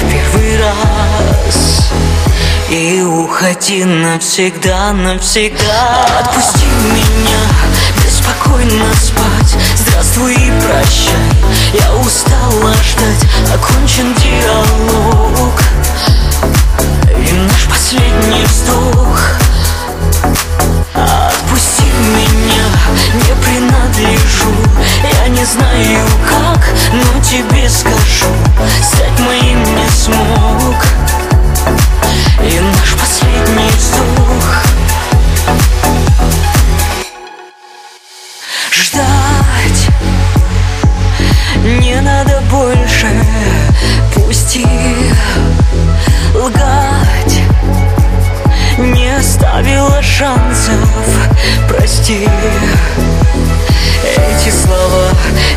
в 0.00 0.10
первый 0.10 0.58
раз. 0.58 1.92
И 2.68 3.02
уходи 3.02 3.84
навсегда, 3.84 4.92
навсегда. 4.92 6.06
Отпусти 6.20 6.66
меня, 6.92 7.40
беспокойно 8.04 8.92
спать. 8.94 9.56
Здравствуй 9.76 10.34
и 10.34 10.52
прощай, 10.60 11.80
я 11.80 11.94
устала 11.96 12.72
ждать 12.82 13.54
Окончен 13.54 14.14
диалог 14.14 15.60
И 17.16 17.32
наш 17.32 17.66
последний 17.68 18.44
вздох. 18.44 19.20
Отпусти 20.94 21.84
меня, 21.84 22.64
не 23.14 23.34
принадлежу. 23.44 24.54
Я 25.22 25.28
не 25.28 25.44
знаю 25.44 26.06
как, 26.28 26.60
но 26.92 27.22
тебе 27.22 27.68
скажу. 27.68 28.32
Стать 28.82 29.20
моим 29.20 29.62
не 29.76 29.88
смог. 29.88 30.84
И 32.42 32.60
наш 32.60 32.94
последний 32.94 33.70
вздох. 33.70 34.64
Ждать 38.72 39.88
не 41.64 42.00
надо 42.00 42.40
больше. 42.50 43.08
Пусти 44.14 44.66
лгать. 46.34 47.40
Не 48.78 49.16
оставила 49.16 50.00
шансов 50.02 50.88
Прости. 51.68 52.28
Эти 54.02 54.50
слова, 54.50 55.10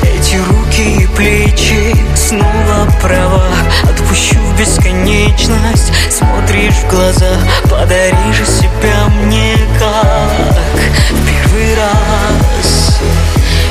эти 0.03 0.35
руки 0.35 1.03
и 1.03 1.07
плечи 1.07 1.95
Снова 2.15 2.87
права, 3.01 3.47
отпущу 3.83 4.35
в 4.35 4.59
бесконечность 4.59 5.93
Смотришь 6.09 6.73
в 6.73 6.89
глаза, 6.89 7.37
подари 7.69 8.33
же 8.33 8.45
себя 8.45 9.07
мне 9.23 9.55
как 9.79 10.73
в 11.11 11.25
первый 11.25 11.75
раз. 11.75 12.99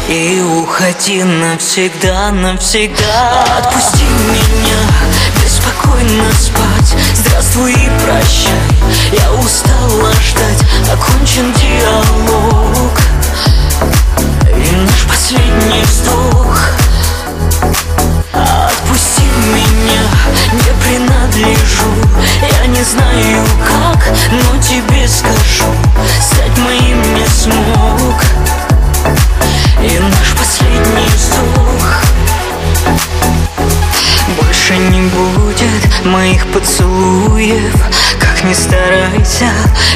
И 0.08 0.40
уходи 0.40 1.22
навсегда, 1.22 2.30
навсегда. 2.32 3.44
Отпусти 3.58 4.04
меня, 4.04 4.80
беспокойно 5.82 6.24
спать. 6.32 6.96
Здравствуй 7.14 7.72
и 7.72 7.90
прощай, 8.04 8.52
я 9.12 9.32
устала 9.32 10.12
ждать. 10.12 10.62
Окончен 10.92 11.52
диалог. 11.54 12.92
И 14.56 14.76
наш 14.76 15.06
последний 15.06 15.82
вздох. 15.84 16.58
Отпусти 18.32 19.24
меня, 19.54 20.02
не 20.52 20.72
принадлежу. 20.84 21.92
Я 22.60 22.66
не 22.66 22.82
знаю 22.82 23.44
как, 23.66 24.12
но 24.30 24.62
тебе 24.62 25.08
скажу. 25.08 25.70
Стать 26.20 26.58
моим 26.58 27.14
не 27.14 27.26
смог. 27.26 28.22
И 29.80 29.98
наш 29.98 30.34
последний 30.38 31.08
вздох 31.16 31.61
больше 34.72 34.90
не 34.90 35.02
будет 35.08 36.04
моих 36.04 36.46
поцелуев. 36.46 37.74
Как 38.18 38.44
ни 38.44 38.54
старайся, 38.54 39.50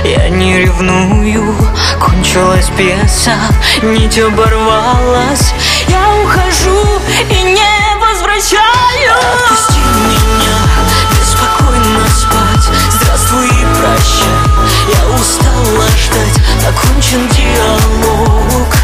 я 0.04 0.28
не 0.28 0.58
ревную. 0.60 1.54
Кончилась 2.00 2.70
пьеса, 2.76 3.34
нить 3.82 4.18
оборвалась. 4.18 5.52
Я 5.88 6.08
ухожу 6.22 7.00
и 7.30 7.42
не 7.42 7.96
возвращаюсь. 8.00 8.62
Отпусти 9.34 9.80
меня, 9.80 10.58
беспокойно 11.12 12.06
спать. 12.08 12.76
Здравствуй 12.90 13.46
и 13.46 13.66
прощай, 13.78 14.46
я 14.92 15.14
устала 15.14 15.86
ждать. 15.96 16.42
Окончен 16.68 17.28
диалог. 17.28 18.74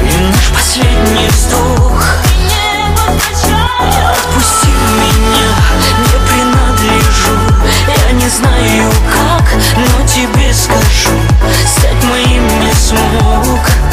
И 0.00 0.32
наш 0.32 0.50
последний 0.50 1.28
вздох 1.28 2.35
знаю 8.36 8.90
как, 9.12 9.44
но 9.76 10.06
тебе 10.06 10.52
скажу 10.52 11.16
Стать 11.64 12.04
моим 12.04 12.60
не 12.60 12.72
смог 12.72 13.85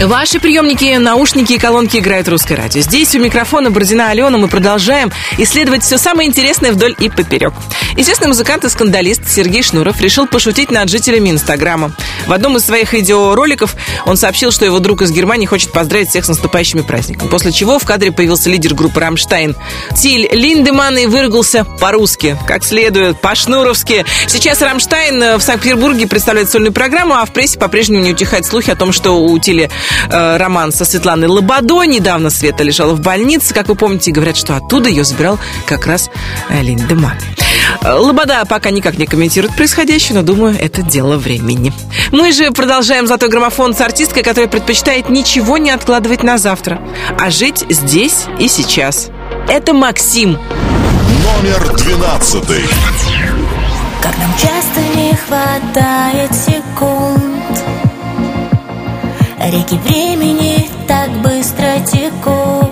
Ваши 0.00 0.38
приемники, 0.38 0.94
наушники 0.98 1.54
и 1.54 1.58
колонки 1.58 1.96
играют 1.96 2.28
русское 2.28 2.54
радио. 2.54 2.82
Здесь 2.82 3.14
у 3.14 3.18
микрофона 3.18 3.70
Бородина 3.70 4.10
Алена 4.10 4.36
мы 4.36 4.46
продолжаем 4.46 5.10
исследовать 5.38 5.84
все 5.84 5.96
самое 5.96 6.28
интересное 6.28 6.70
вдоль 6.72 6.94
и 6.98 7.08
поперек. 7.08 7.54
Известный 7.96 8.28
музыкант 8.28 8.64
и 8.66 8.68
скандалист 8.68 9.26
Сергей 9.26 9.62
Шнуров 9.62 9.98
решил 10.02 10.26
пошутить 10.26 10.70
над 10.70 10.90
жителями 10.90 11.30
Инстаграма. 11.30 11.92
В 12.26 12.32
одном 12.32 12.56
из 12.56 12.64
своих 12.64 12.92
видеороликов 12.92 13.76
он 14.04 14.16
сообщил, 14.16 14.50
что 14.50 14.64
его 14.64 14.78
друг 14.78 15.02
из 15.02 15.10
Германии 15.12 15.46
хочет 15.46 15.72
поздравить 15.72 16.08
всех 16.08 16.24
с 16.24 16.28
наступающими 16.28 16.82
праздниками. 16.82 17.28
После 17.28 17.52
чего 17.52 17.78
в 17.78 17.84
кадре 17.84 18.12
появился 18.12 18.50
лидер 18.50 18.74
группы 18.74 19.00
«Рамштайн» 19.00 19.54
Тиль 19.94 20.28
Линдеман 20.32 20.96
и 20.98 21.06
выругался 21.06 21.64
по-русски, 21.64 22.36
как 22.46 22.64
следует, 22.64 23.20
по-шнуровски. 23.20 24.04
Сейчас 24.26 24.60
«Рамштайн» 24.62 25.38
в 25.38 25.42
Санкт-Петербурге 25.42 26.06
представляет 26.06 26.50
сольную 26.50 26.72
программу, 26.72 27.14
а 27.14 27.24
в 27.24 27.32
прессе 27.32 27.58
по-прежнему 27.58 28.02
не 28.02 28.12
утихают 28.12 28.46
слухи 28.46 28.70
о 28.70 28.76
том, 28.76 28.92
что 28.92 29.12
у 29.12 29.38
Тиля 29.38 29.70
э, 30.08 30.36
роман 30.36 30.72
со 30.72 30.84
Светланой 30.84 31.28
Лободо. 31.28 31.84
Недавно 31.84 32.30
Света 32.30 32.62
лежала 32.62 32.94
в 32.94 33.00
больнице, 33.00 33.54
как 33.54 33.68
вы 33.68 33.74
помните, 33.74 34.10
и 34.10 34.14
говорят, 34.14 34.36
что 34.36 34.56
оттуда 34.56 34.88
ее 34.88 35.04
забирал 35.04 35.38
как 35.66 35.86
раз 35.86 36.10
э, 36.48 36.62
Линдеман. 36.62 37.14
Лобода 37.82 38.44
пока 38.48 38.70
никак 38.70 38.98
не 38.98 39.06
комментирует 39.06 39.56
происходящее, 39.56 40.14
но 40.14 40.22
думаю, 40.22 40.56
это 40.58 40.82
дело 40.82 41.16
времени. 41.16 41.72
Мы 42.12 42.32
же 42.32 42.50
продолжаем 42.50 43.06
«Золотой 43.06 43.28
граммофон» 43.28 43.74
с 43.74 43.80
артисткой, 43.80 44.22
которая 44.22 44.48
предпочитает 44.48 45.08
ничего 45.08 45.58
не 45.58 45.70
откладывать 45.70 46.22
на 46.22 46.38
завтра, 46.38 46.80
а 47.18 47.30
жить 47.30 47.64
здесь 47.68 48.24
и 48.38 48.48
сейчас. 48.48 49.08
Это 49.48 49.72
Максим. 49.72 50.32
Номер 50.32 51.76
двенадцатый. 51.76 52.64
Как 54.02 54.16
нам 54.18 54.32
часто 54.34 54.80
не 54.94 55.14
хватает 55.14 56.32
секунд 56.32 57.36
Реки 59.40 59.76
времени 59.84 60.68
так 60.86 61.10
быстро 61.22 61.80
текут 61.90 62.70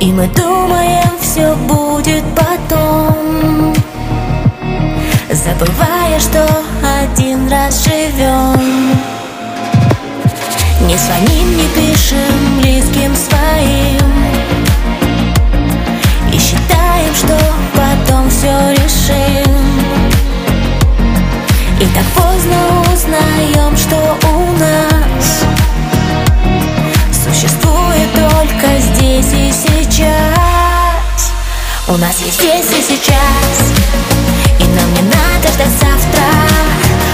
И 0.00 0.12
мы 0.12 0.26
думаем, 0.28 1.17
все 1.38 1.54
будет 1.54 2.24
потом. 2.34 3.72
Забывая, 5.30 6.18
что 6.18 6.44
один 7.02 7.48
раз 7.48 7.84
живем 7.84 8.98
Не 10.80 10.96
звоним, 10.96 11.56
не 11.56 11.68
пишем 11.76 12.60
близким 12.60 13.14
своим. 13.14 14.08
И 16.32 16.38
считаем, 16.38 17.14
что 17.14 17.38
потом 17.76 18.28
все 18.30 18.72
решим. 18.72 19.54
И 21.80 21.86
так 21.94 22.04
поздно 22.16 22.56
узнаем, 22.92 23.76
что 23.76 24.18
у 24.26 24.52
нас 24.58 25.44
Существует 27.12 28.08
только 28.14 28.80
здесь 28.80 29.32
и 29.32 29.52
сейчас 29.52 30.47
У 31.90 31.96
нас 31.96 32.20
есть 32.20 32.38
здесь 32.38 32.70
и 32.70 32.82
сейчас. 32.82 33.72
И 34.60 34.64
нам 34.64 34.92
не 34.92 35.02
надо 35.02 35.48
ждать 35.54 35.72
завтра. 35.80 36.22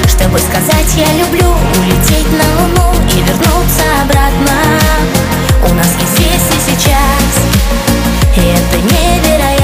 Чтобы 0.08 0.38
сказать 0.38 0.94
я 0.96 1.12
люблю 1.12 1.46
Улететь 1.78 2.26
на 2.32 2.44
луну 2.60 2.92
и 3.08 3.22
вернуться 3.22 3.84
обратно. 4.02 4.52
У 5.70 5.74
нас 5.74 5.88
есть 6.00 6.14
здесь 6.18 6.48
и 6.50 6.72
сейчас. 6.72 7.30
И 8.36 8.40
это 8.40 8.76
невероятно. 8.78 9.54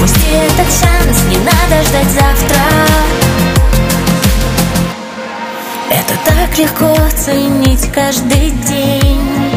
Упусти 0.00 0.30
этот 0.32 0.66
шанс, 0.72 1.22
не 1.28 1.38
надо 1.38 1.82
ждать 1.88 2.10
завтра. 2.10 2.60
Это 5.90 6.14
так 6.24 6.58
легко 6.58 6.96
ценить 7.16 7.92
каждый 7.92 8.50
день 8.50 9.49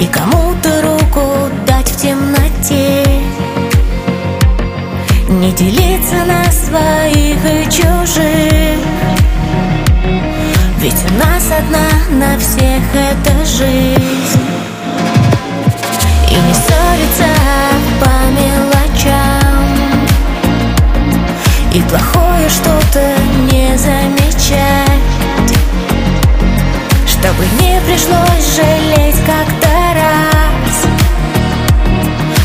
И 0.00 0.06
кому-то 0.06 0.80
руку 0.82 1.50
дать 1.66 1.90
в 1.90 1.96
темноте. 2.00 3.04
Не 5.28 5.50
делиться 5.50 6.24
на 6.24 6.44
своих 6.52 7.44
и 7.44 7.64
чужих. 7.64 8.78
Ведь 10.78 10.94
у 10.94 11.14
нас 11.18 11.50
одна 11.50 11.88
на 12.10 12.38
всех 12.38 12.80
эта 12.94 13.44
жизнь. 13.44 14.40
И 16.30 16.34
не 16.34 16.54
ссориться 16.54 17.34
по 18.00 18.12
мелочам. 18.38 19.66
И 21.74 21.80
плохое 21.82 22.48
что-то 22.48 23.02
не 23.50 23.76
замечать. 23.76 24.88
Чтобы 27.04 27.44
не 27.60 27.80
пришлось 27.80 28.56
жалеть 28.56 29.16
как-то 29.26 29.67
раз 29.98 30.86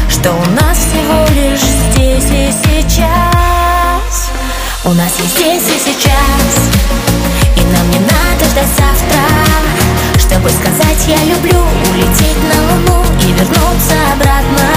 Что 0.10 0.32
у 0.32 0.46
нас 0.52 0.78
всего 0.78 1.26
лишь 1.36 1.62
здесь 1.62 2.30
и 2.32 2.52
сейчас. 2.52 4.32
У 4.86 4.94
нас 4.94 5.12
есть 5.20 5.36
здесь 5.38 5.64
и 5.64 5.80
сейчас. 5.80 6.52
И 7.56 7.62
нам 7.62 7.90
не 7.92 8.00
надо 8.00 8.46
ждать 8.52 8.68
завтра. 8.78 9.24
Чтобы 10.18 10.50
сказать 10.50 11.08
я 11.08 11.24
люблю 11.26 11.60
Улететь 11.92 12.42
на 12.50 12.58
луну 12.74 13.04
и 13.22 13.32
вернуться 13.34 13.96
обратно 14.14 14.68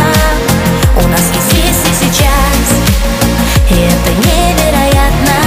У 1.03 1.09
нас 1.09 1.23
есть 1.35 1.51
здесь 1.51 1.83
и 1.91 2.05
сейчас. 2.05 2.67
И 3.71 3.75
это 3.75 4.11
невероятно. 4.29 5.39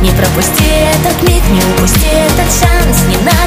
Не 0.00 0.10
пропусти 0.10 0.70
этот 0.94 1.22
миг, 1.28 1.42
не 1.50 1.60
упусти 1.60 2.06
этот 2.06 2.46
шанс 2.52 3.02
Не 3.08 3.16
надо 3.24 3.37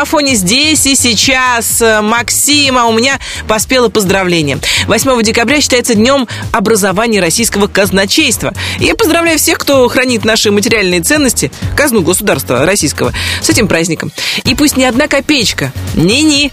граммофоне 0.00 0.34
здесь 0.34 0.86
и 0.86 0.94
сейчас 0.94 1.82
э, 1.82 2.00
Максима 2.00 2.86
у 2.86 2.92
меня 2.92 3.18
поспело 3.46 3.90
поздравление. 3.90 4.58
8 4.86 5.22
декабря 5.22 5.60
считается 5.60 5.94
днем 5.94 6.26
образования 6.52 7.20
российского 7.20 7.66
казначейства. 7.66 8.54
Я 8.78 8.94
поздравляю 8.94 9.38
всех, 9.38 9.58
кто 9.58 9.86
хранит 9.88 10.24
наши 10.24 10.50
материальные 10.50 11.00
ценности, 11.02 11.50
казну 11.76 12.02
государства 12.02 12.64
российского, 12.64 13.12
с 13.40 13.48
этим 13.48 13.68
праздником. 13.68 14.12
И 14.44 14.54
пусть 14.54 14.76
ни 14.76 14.84
одна 14.84 15.08
копеечка, 15.08 15.72
ни-ни. 15.94 16.52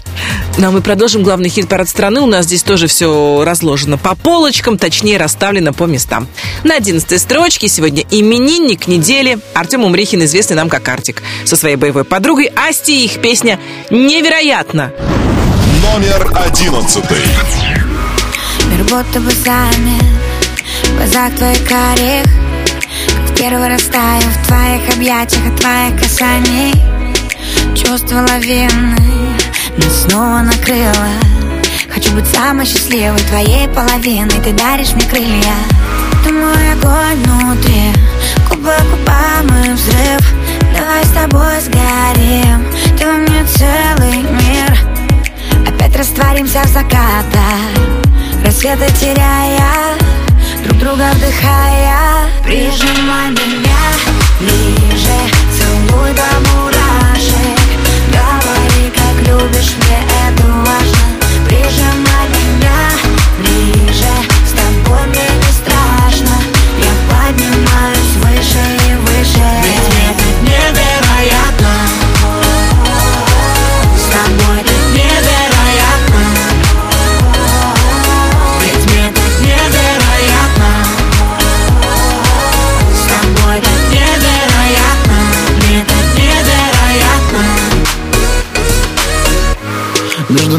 Ну 0.58 0.68
а 0.68 0.70
мы 0.70 0.80
продолжим 0.80 1.22
главный 1.22 1.48
хит-парад 1.48 1.88
страны. 1.88 2.20
У 2.20 2.26
нас 2.26 2.46
здесь 2.46 2.62
тоже 2.62 2.86
все 2.86 3.42
разложено 3.44 3.98
по 3.98 4.14
полочкам, 4.14 4.78
точнее 4.78 5.18
расставлено 5.18 5.72
по 5.72 5.84
местам. 5.84 6.28
На 6.64 6.76
11 6.76 7.20
строчке 7.20 7.68
сегодня 7.68 8.04
именинник 8.10 8.88
недели 8.88 9.38
Артем 9.54 9.84
Умрихин, 9.84 10.24
известный 10.24 10.56
нам 10.56 10.68
как 10.68 10.88
Артик, 10.88 11.22
со 11.44 11.56
своей 11.56 11.76
боевой 11.76 12.04
подругой 12.04 12.50
Асти. 12.56 13.04
Их 13.04 13.20
песня 13.20 13.58
«Невероятно». 13.90 14.92
Номер 15.82 16.30
одиннадцатый. 16.34 17.18
Мир 18.78 18.86
будто 18.86 19.18
бы 19.18 19.30
замер 19.32 20.04
В 20.84 20.96
глазах 20.96 21.34
твоих 21.34 21.66
карих 21.66 22.24
Как 23.26 23.36
первый 23.36 23.68
раз 23.68 23.82
таю 23.82 24.22
в 24.22 24.46
твоих 24.46 24.94
объятиях 24.94 25.46
От 25.46 25.60
твоих 25.60 26.00
касаний. 26.00 26.72
Чувство 27.74 28.18
лавины 28.18 28.96
Нас 29.78 30.02
снова 30.02 30.42
накрыло 30.42 31.08
Хочу 31.88 32.12
быть 32.12 32.26
самой 32.28 32.66
счастливой 32.66 33.18
Твоей 33.18 33.66
половиной. 33.66 34.40
Ты 34.44 34.52
даришь 34.52 34.92
мне 34.92 35.04
крылья. 35.06 35.56
Ты 36.22 36.32
мой 36.32 36.72
огонь 36.72 37.20
внутри. 37.24 37.92
Губы 38.48 38.74
губам 38.90 39.64
и 39.64 39.72
взрыв. 39.72 40.34
Давай 40.76 41.04
с 41.04 41.10
тобой 41.10 41.60
сгорим. 41.62 42.64
Ты 42.96 43.06
во 43.06 43.14
мне 43.14 43.44
целый 43.44 44.18
мир. 44.18 44.78
Опять 45.66 45.96
растворимся 45.96 46.62
в 46.62 46.68
закатах 46.68 48.07
Рассветы 48.44 48.90
теряя 48.98 49.96
Друг 50.64 50.78
друга 50.78 51.10
вдыхая 51.14 52.28
Прижимай 52.44 53.30
меня 53.30 53.82
ближе 54.40 55.18
Целуй 55.56 56.12
до 56.12 56.28
мурашек. 56.48 57.58
Говори, 58.12 58.90
как 58.94 59.16
любишь, 59.26 59.74
мне 59.76 59.98
это 60.26 60.46
важно. 60.46 61.04
Прижимай 61.46 62.26
меня 62.28 62.78
ближе 63.38 64.14
С 64.46 64.52
тобой 64.52 65.06
мне 65.08 65.28
не 65.36 65.52
страшно. 65.52 66.36
Я 66.78 66.92
поднимаюсь 67.08 68.14
выше 68.22 68.64
и 68.88 68.94
выше. 68.96 69.46
Ведь 69.62 69.88
мне 69.94 70.08
так 70.16 70.32
невероятно 70.42 70.97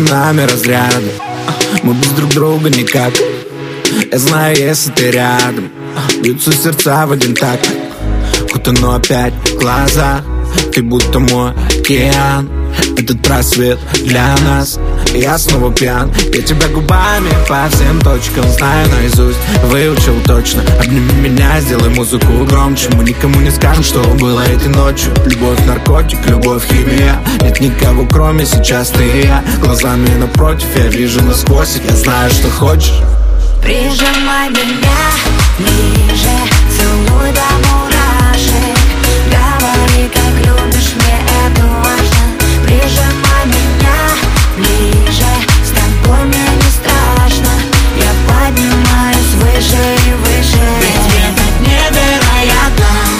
Нами 0.08 0.44
разряды 0.44 1.12
Мы 1.84 1.94
без 1.94 2.08
друг 2.12 2.30
друга 2.30 2.70
никак. 2.70 3.14
Я 4.12 4.18
знаю, 4.18 4.56
если 4.56 4.92
ты 4.92 5.12
рядом. 5.12 5.70
Бьются 6.22 6.54
сердца 6.54 7.06
в 7.06 7.12
один 7.12 7.36
такт. 7.36 7.70
Утону 8.56 8.94
опять 8.94 9.34
глаза. 9.60 10.22
Ты 10.74 10.84
будто 10.84 11.20
мой 11.20 11.52
океан. 11.52 12.50
Этот 12.98 13.28
рассвет 13.28 13.80
для 14.06 14.38
нас 14.46 14.80
Я 15.14 15.38
снова 15.38 15.72
пьян. 15.72 16.12
Я 16.34 16.42
тебя 16.42 16.68
губами 16.68 17.30
по 17.48 17.68
всем 17.70 18.00
точкам 18.02 18.48
Знаю 18.50 18.88
наизусть, 18.90 19.40
выучил 19.64 20.16
точно. 20.26 20.62
Обними 20.80 21.30
меня, 21.30 21.60
сделай 21.62 21.90
музыку 21.90 22.46
громче. 22.46 22.90
Мы 22.94 23.04
никому 23.04 23.40
не 23.42 23.52
скажем, 23.52 23.84
что 23.84 24.02
было 24.02 24.42
этой 24.42 24.70
ночью. 24.70 25.12
Любовь, 25.26 25.60
наркотик, 25.66 26.20
любовь, 26.28 26.64
химия. 26.68 27.20
Нет 27.42 27.60
никого, 27.60 28.06
кроме 28.06 28.46
сейчас 28.46 28.90
ты 28.90 29.04
и 29.04 29.26
я. 29.26 29.44
Глазами 29.64 30.10
напротив, 30.18 30.68
я 30.76 30.88
вижу 30.88 31.24
насквозь. 31.24 31.80
Я 31.90 31.96
знаю, 31.96 32.30
что 32.32 32.50
хочешь. 32.50 33.02
Прижимай 33.62 34.50
меня 34.50 35.00
ближе 35.58 36.30
Целуй 36.78 37.32
до 37.34 37.68
мурашек. 37.68 38.78
Говори, 39.28 40.10
как 40.14 40.34
любишь, 40.46 40.94
мне 40.96 41.20
это 41.46 41.66
важно. 41.66 42.24
Прижимай 42.64 43.46
меня 43.46 44.16
ближе 44.58 44.99
С 45.10 45.70
тобой 45.72 46.24
мне 46.26 46.38
не 46.38 46.70
страшно. 46.70 47.50
Я 47.98 48.12
поднимаюсь 48.28 49.34
выше 49.42 49.98
и 50.06 50.14
выше. 50.14 50.60
Ведь 50.82 51.36
так 51.36 51.60
невероятно 51.62 53.19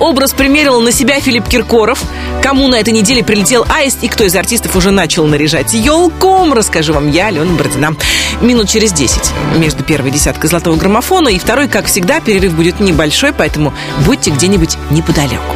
образ 0.00 0.32
примерил 0.32 0.80
на 0.80 0.90
себя 0.90 1.20
Филипп 1.20 1.48
Киркоров. 1.48 2.02
Кому 2.42 2.66
на 2.66 2.80
этой 2.80 2.92
неделе 2.92 3.22
прилетел 3.22 3.64
аист 3.68 4.02
и 4.02 4.08
кто 4.08 4.24
из 4.24 4.34
артистов 4.34 4.74
уже 4.74 4.90
начал 4.90 5.26
наряжать 5.26 5.74
елку, 5.74 6.52
расскажу 6.52 6.94
вам 6.94 7.10
я, 7.10 7.26
Алена 7.26 7.52
Бородина. 7.52 7.94
Минут 8.40 8.68
через 8.68 8.92
10 8.92 9.32
между 9.56 9.84
первой 9.84 10.10
десяткой 10.10 10.48
золотого 10.48 10.76
граммофона 10.76 11.28
и 11.28 11.38
второй, 11.38 11.68
как 11.68 11.86
всегда, 11.86 12.20
перерыв 12.20 12.54
будет 12.54 12.80
небольшой, 12.80 13.32
поэтому 13.32 13.74
будьте 14.04 14.30
где-нибудь 14.30 14.76
неподалеку. 14.90 15.54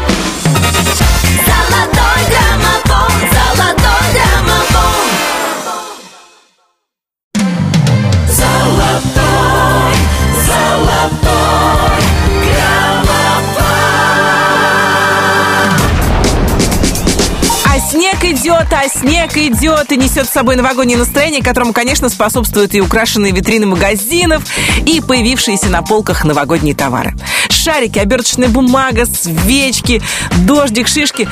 Идет, 18.64 18.72
а 18.72 18.88
снег 18.88 19.36
идет 19.36 19.92
и 19.92 19.96
несет 19.96 20.26
с 20.26 20.32
собой 20.32 20.56
новогоднее 20.56 20.98
настроение, 20.98 21.42
которому, 21.42 21.72
конечно, 21.72 22.08
способствуют 22.08 22.74
и 22.74 22.80
украшенные 22.80 23.32
витрины 23.32 23.66
магазинов, 23.66 24.44
и 24.86 25.00
появившиеся 25.00 25.68
на 25.68 25.82
полках 25.82 26.24
новогодние 26.24 26.74
товары. 26.74 27.14
Шарики, 27.48 27.98
оберточная 27.98 28.48
бумага, 28.48 29.06
свечки, 29.06 30.02
дождик, 30.46 30.88
шишки. 30.88 31.28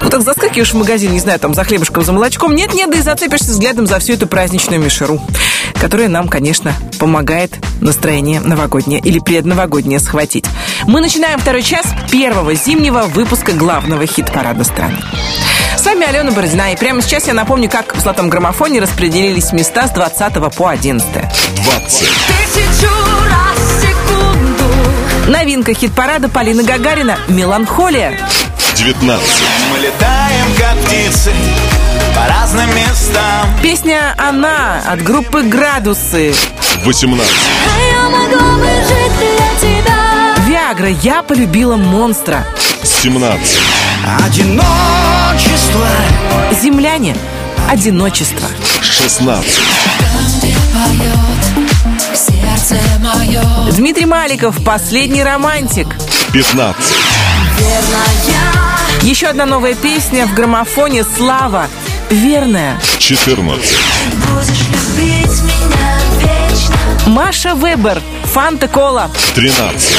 Ну 0.00 0.10
так 0.10 0.22
заскакиваешь 0.22 0.72
в 0.72 0.76
магазин, 0.76 1.12
не 1.12 1.20
знаю, 1.20 1.38
там 1.38 1.54
за 1.54 1.64
хлебушком, 1.64 2.04
за 2.04 2.12
молочком. 2.12 2.54
Нет-нет, 2.54 2.90
да 2.90 2.98
и 2.98 3.02
зацепишься 3.02 3.50
взглядом 3.50 3.86
за 3.86 3.98
всю 3.98 4.14
эту 4.14 4.26
праздничную 4.26 4.80
мишеру, 4.80 5.20
которая 5.80 6.08
нам, 6.08 6.28
конечно, 6.28 6.72
помогает 6.98 7.52
настроение 7.80 8.40
новогоднее 8.40 9.00
или 9.00 9.18
предновогоднее 9.18 10.00
схватить. 10.00 10.44
Мы 10.86 11.00
начинаем 11.00 11.38
второй 11.38 11.62
час 11.62 11.86
первого 12.10 12.54
зимнего 12.54 13.02
выпуска 13.02 13.52
главного 13.52 14.06
хит-парада 14.06 14.64
страны. 14.64 14.98
С 15.78 15.84
вами 15.84 16.04
Алена 16.04 16.32
Бородина, 16.32 16.72
и 16.72 16.76
прямо 16.76 17.00
сейчас 17.00 17.28
я 17.28 17.34
напомню, 17.34 17.70
как 17.70 17.94
в 17.94 18.00
золотом 18.00 18.28
граммофоне 18.28 18.80
распределились 18.80 19.52
места 19.52 19.86
с 19.86 19.90
20 19.92 20.52
по 20.56 20.68
11. 20.70 21.06
20. 21.12 22.00
Тысячу 22.00 22.90
раз 23.30 23.58
в 23.60 23.80
секунду 23.80 24.64
Новинка 25.28 25.72
хит-парада 25.74 26.28
Полина 26.28 26.64
Гагарина 26.64 27.16
«Меланхолия». 27.28 28.18
19. 28.74 29.22
Мы 29.70 29.78
летаем, 29.78 30.46
как 30.58 30.76
птицы, 30.84 31.32
по 32.16 32.28
разным 32.28 32.68
местам 32.74 33.46
Песня 33.62 34.16
«Она» 34.18 34.80
от 34.84 35.00
группы 35.04 35.42
«Градусы». 35.42 36.34
18. 36.84 37.32
Я 37.92 38.08
могла 38.08 38.56
бы 38.56 38.66
жить 38.66 39.12
для 39.20 39.60
тебя. 39.60 40.34
«Виагра. 40.44 40.88
Я 40.88 41.22
полюбила 41.22 41.76
монстра». 41.76 42.44
17. 42.82 43.58
Одиночество 44.26 45.07
«Земляне. 46.62 47.16
Одиночество». 47.68 48.48
16. 48.82 49.44
Сердце 52.14 52.76
мое 53.00 53.42
Дмитрий 53.72 54.06
Маликов 54.06 54.56
«Последний 54.64 55.22
романтик». 55.22 55.88
15. 56.32 56.94
Еще 59.02 59.28
одна 59.28 59.46
новая 59.46 59.74
песня 59.74 60.26
в 60.26 60.34
граммофоне 60.34 61.04
«Слава». 61.16 61.66
Верная. 62.10 62.80
14. 62.98 63.76
Будешь 64.26 64.64
любить 64.68 65.42
меня 65.42 65.98
вечно. 66.18 66.76
Маша 67.06 67.54
Вебер 67.54 68.02
«Фанта 68.24 68.66
Кола». 68.68 69.10
13. 69.34 69.96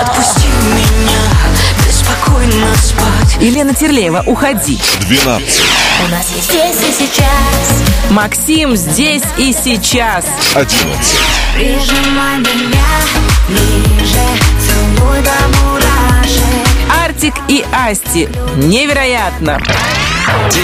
Отпусти 0.00 0.48
меня, 0.74 1.20
беспокойно 1.86 2.66
спать. 2.76 3.21
Елена 3.42 3.74
Терлеева 3.74 4.22
«Уходи». 4.24 4.78
12. 5.00 5.62
У 6.06 6.10
нас 6.12 6.30
есть 6.30 6.48
здесь 6.48 6.76
и 6.88 7.06
сейчас. 7.06 8.10
Максим 8.10 8.76
«Здесь 8.76 9.24
и 9.36 9.52
сейчас». 9.52 10.24
11. 10.54 10.78
Прижимай 11.56 12.38
меня 12.38 12.84
ближе, 13.48 14.20
целуй 14.60 15.18
до 15.22 15.58
мурашек. 15.58 17.02
Артик 17.04 17.34
и 17.48 17.64
Асти. 17.72 18.28
Невероятно. 18.54 19.60
10 20.48 20.62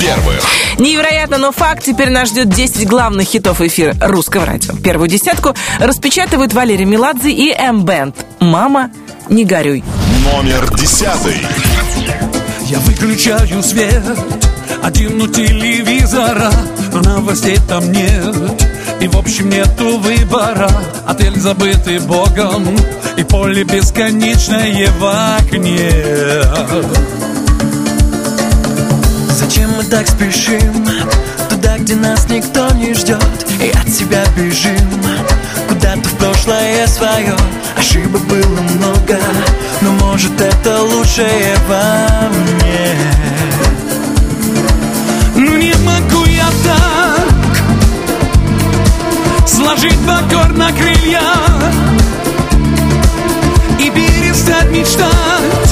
первых. 0.00 0.42
Невероятно, 0.78 1.36
но 1.36 1.52
факт. 1.52 1.84
Теперь 1.84 2.08
нас 2.08 2.30
ждет 2.30 2.48
10 2.48 2.88
главных 2.88 3.28
хитов 3.28 3.60
эфира 3.60 3.94
русского 4.00 4.46
радио. 4.46 4.74
Первую 4.74 5.10
десятку 5.10 5.54
распечатывают 5.78 6.54
Валерий 6.54 6.86
Меладзе 6.86 7.30
и 7.30 7.52
М-Бенд. 7.52 8.16
«Мама, 8.40 8.90
не 9.28 9.44
горюй». 9.44 9.84
Номер 10.24 10.68
10. 10.76 11.08
Я 12.66 12.78
выключаю 12.80 13.62
свет 13.62 14.02
Один 14.82 15.20
у 15.20 15.26
телевизора 15.26 16.50
Но 16.92 17.00
новостей 17.00 17.58
там 17.68 17.90
нет. 17.90 18.36
И 19.00 19.08
в 19.08 19.16
общем 19.16 19.48
нету 19.48 19.98
выбора. 19.98 20.70
Отель 21.06 21.38
забытый 21.40 22.00
богом 22.00 22.76
И 23.16 23.22
поле 23.22 23.64
бесконечное 23.64 24.90
в 24.98 25.36
окне. 25.38 25.90
Зачем 29.30 29.70
мы 29.76 29.84
так 29.84 30.06
спешим? 30.06 30.86
Туда, 31.48 31.78
где 31.78 31.94
нас 31.94 32.28
никто 32.28 32.70
не 32.74 32.92
ждет 32.92 33.18
И 33.62 33.70
от 33.70 33.88
себя 33.88 34.22
бежим. 34.36 35.02
Куда-то 35.68 36.08
в 36.08 36.16
прошлое 36.18 36.86
свое. 36.86 37.36
Ошибок 37.76 38.22
было 38.26 38.60
много 38.76 39.18
Но 39.82 39.92
может 39.92 40.40
это 40.40 40.82
лучшее 40.82 41.56
во 41.68 42.28
мне. 42.28 42.96
Ну 45.36 45.56
не 45.56 45.72
могу 45.84 46.24
я 46.26 46.48
так 46.64 47.26
Сложить 49.46 49.98
покор 50.06 50.52
на 50.52 50.70
крылья 50.72 51.22
И 53.78 53.90
перестать 53.90 54.70
мечтать 54.70 55.69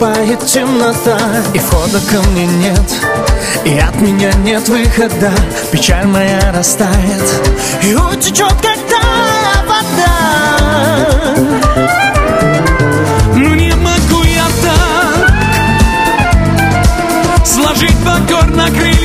наступает 0.00 0.46
темнота. 0.46 1.18
И 1.54 1.58
входа 1.58 2.00
ко 2.10 2.22
мне 2.30 2.46
нет 2.46 2.94
И 3.64 3.78
от 3.78 3.94
меня 4.00 4.32
нет 4.44 4.68
выхода. 4.68 5.30
Печаль 5.70 6.06
моя 6.06 6.52
растает 6.52 7.22
И 7.82 7.94
утечет, 7.94 8.54
когда 8.62 9.00
вода. 9.66 10.16
Ну 13.34 13.54
не 13.54 13.74
могу 13.74 14.22
я 14.24 14.46
так 14.62 15.28
Сложить 17.46 17.96
покор 17.98 18.46
на 18.50 18.68
крылья 18.70 18.99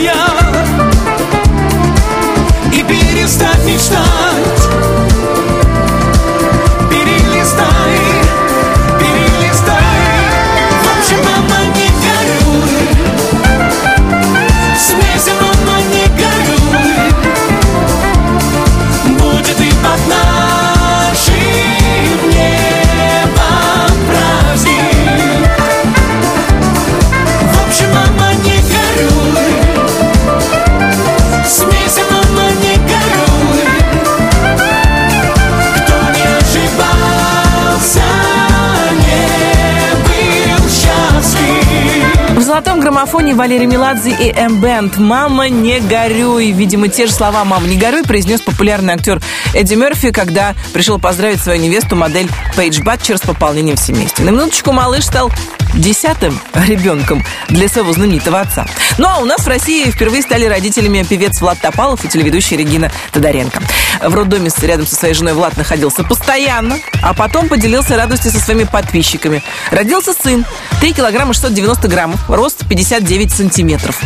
граммофоне 42.95 43.35
Валерий 43.35 43.65
Меладзе 43.65 44.11
и 44.11 44.31
М-Бенд 44.31 44.97
«Мама, 44.97 45.49
не 45.49 45.81
горюй». 45.81 46.51
Видимо, 46.51 46.87
те 46.87 47.07
же 47.07 47.11
слова 47.11 47.43
«Мама, 47.43 47.67
не 47.67 47.75
горюй» 47.75 48.03
произнес 48.03 48.39
популярный 48.39 48.93
актер 48.93 49.21
Эдди 49.53 49.73
Мерфи, 49.73 50.11
когда 50.11 50.55
пришел 50.73 50.97
поздравить 50.97 51.41
свою 51.41 51.61
невесту, 51.61 51.97
модель 51.97 52.29
Пейдж 52.55 52.81
Батчер, 52.81 53.17
с 53.17 53.21
пополнением 53.21 53.75
в 53.75 53.81
семействе. 53.81 54.23
На 54.23 54.29
минуточку 54.29 54.71
малыш 54.71 55.03
стал 55.03 55.29
десятым 55.75 56.39
ребенком 56.53 57.23
для 57.49 57.67
своего 57.67 57.93
знаменитого 57.93 58.41
отца. 58.41 58.65
Ну 58.97 59.07
а 59.07 59.17
у 59.19 59.25
нас 59.25 59.41
в 59.41 59.47
России 59.47 59.89
впервые 59.89 60.21
стали 60.21 60.45
родителями 60.45 61.03
певец 61.03 61.41
Влад 61.41 61.59
Топалов 61.59 62.03
и 62.05 62.07
телеведущая 62.07 62.57
Регина 62.57 62.91
Тодоренко. 63.11 63.61
В 64.01 64.13
роддоме 64.13 64.49
рядом 64.61 64.87
со 64.87 64.95
своей 64.95 65.13
женой 65.13 65.33
Влад 65.33 65.57
находился 65.57 66.03
постоянно, 66.03 66.79
а 67.01 67.13
потом 67.13 67.49
поделился 67.49 67.97
радостью 67.97 68.31
со 68.31 68.39
своими 68.39 68.63
подписчиками. 68.63 69.43
Родился 69.71 70.13
сын, 70.13 70.45
3 70.79 70.93
килограмма 70.93 71.33
690 71.33 71.87
граммов, 71.87 72.29
рост 72.29 72.67
59 72.67 73.31
сантиметров. 73.31 73.99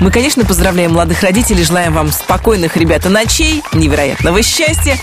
Мы, 0.00 0.10
конечно, 0.10 0.44
поздравляем 0.44 0.92
молодых 0.92 1.22
родителей, 1.22 1.64
желаем 1.64 1.92
вам 1.92 2.12
спокойных, 2.12 2.76
ребята, 2.76 3.08
ночей, 3.08 3.62
невероятного 3.72 4.42
счастья. 4.42 4.98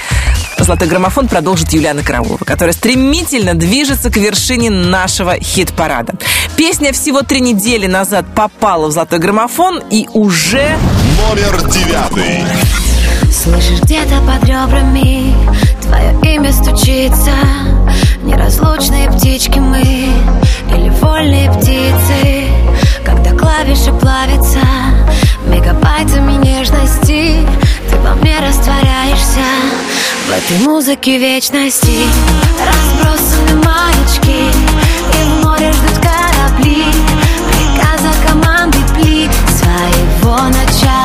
Золотой 0.59 0.87
граммофон 0.87 1.27
продолжит 1.27 1.71
Юлиана 1.71 2.03
Караулова, 2.03 2.43
которая 2.43 2.73
стремительно 2.73 3.53
движется 3.53 4.09
к 4.09 4.17
вершине 4.17 4.69
нашего 4.69 5.39
хит-парада. 5.39 6.15
Песня 6.55 6.91
всего 6.91 7.21
три 7.21 7.39
недели 7.39 7.87
назад 7.87 8.25
попала 8.35 8.87
в 8.87 8.91
золотой 8.91 9.19
граммофон 9.19 9.81
и 9.89 10.07
уже... 10.13 10.77
Номер 11.29 11.61
девятый. 11.69 12.43
Слышишь 13.31 13.81
где-то 13.81 14.19
под 14.21 14.43
ребрами 14.45 15.33
Твое 15.81 16.35
имя 16.35 16.51
стучится 16.51 17.33
Неразлучные 18.23 19.11
птички 19.11 19.59
мы 19.59 19.81
Или 19.81 20.89
вольные 21.01 21.51
птицы 21.51 22.45
Когда 23.05 23.31
клавиши 23.31 23.91
плавятся 23.93 24.59
Мегабайтами 25.45 26.43
нежности 26.43 27.45
Ты 27.89 27.97
во 27.97 28.15
мне 28.15 28.39
растворяешься. 28.39 29.45
В 30.27 30.29
этой 30.29 30.65
музыке 30.65 31.17
вечности 31.17 32.05
Разбросаны 32.67 33.63
маячки 33.63 34.51
И 35.13 35.23
в 35.23 35.45
море 35.45 35.71
ждут 35.71 35.97
корабли. 35.99 36.83
Приказа 37.49 38.11
команды 38.27 38.77
пли 38.93 39.29
Своего 39.47 40.37
начала 40.49 40.96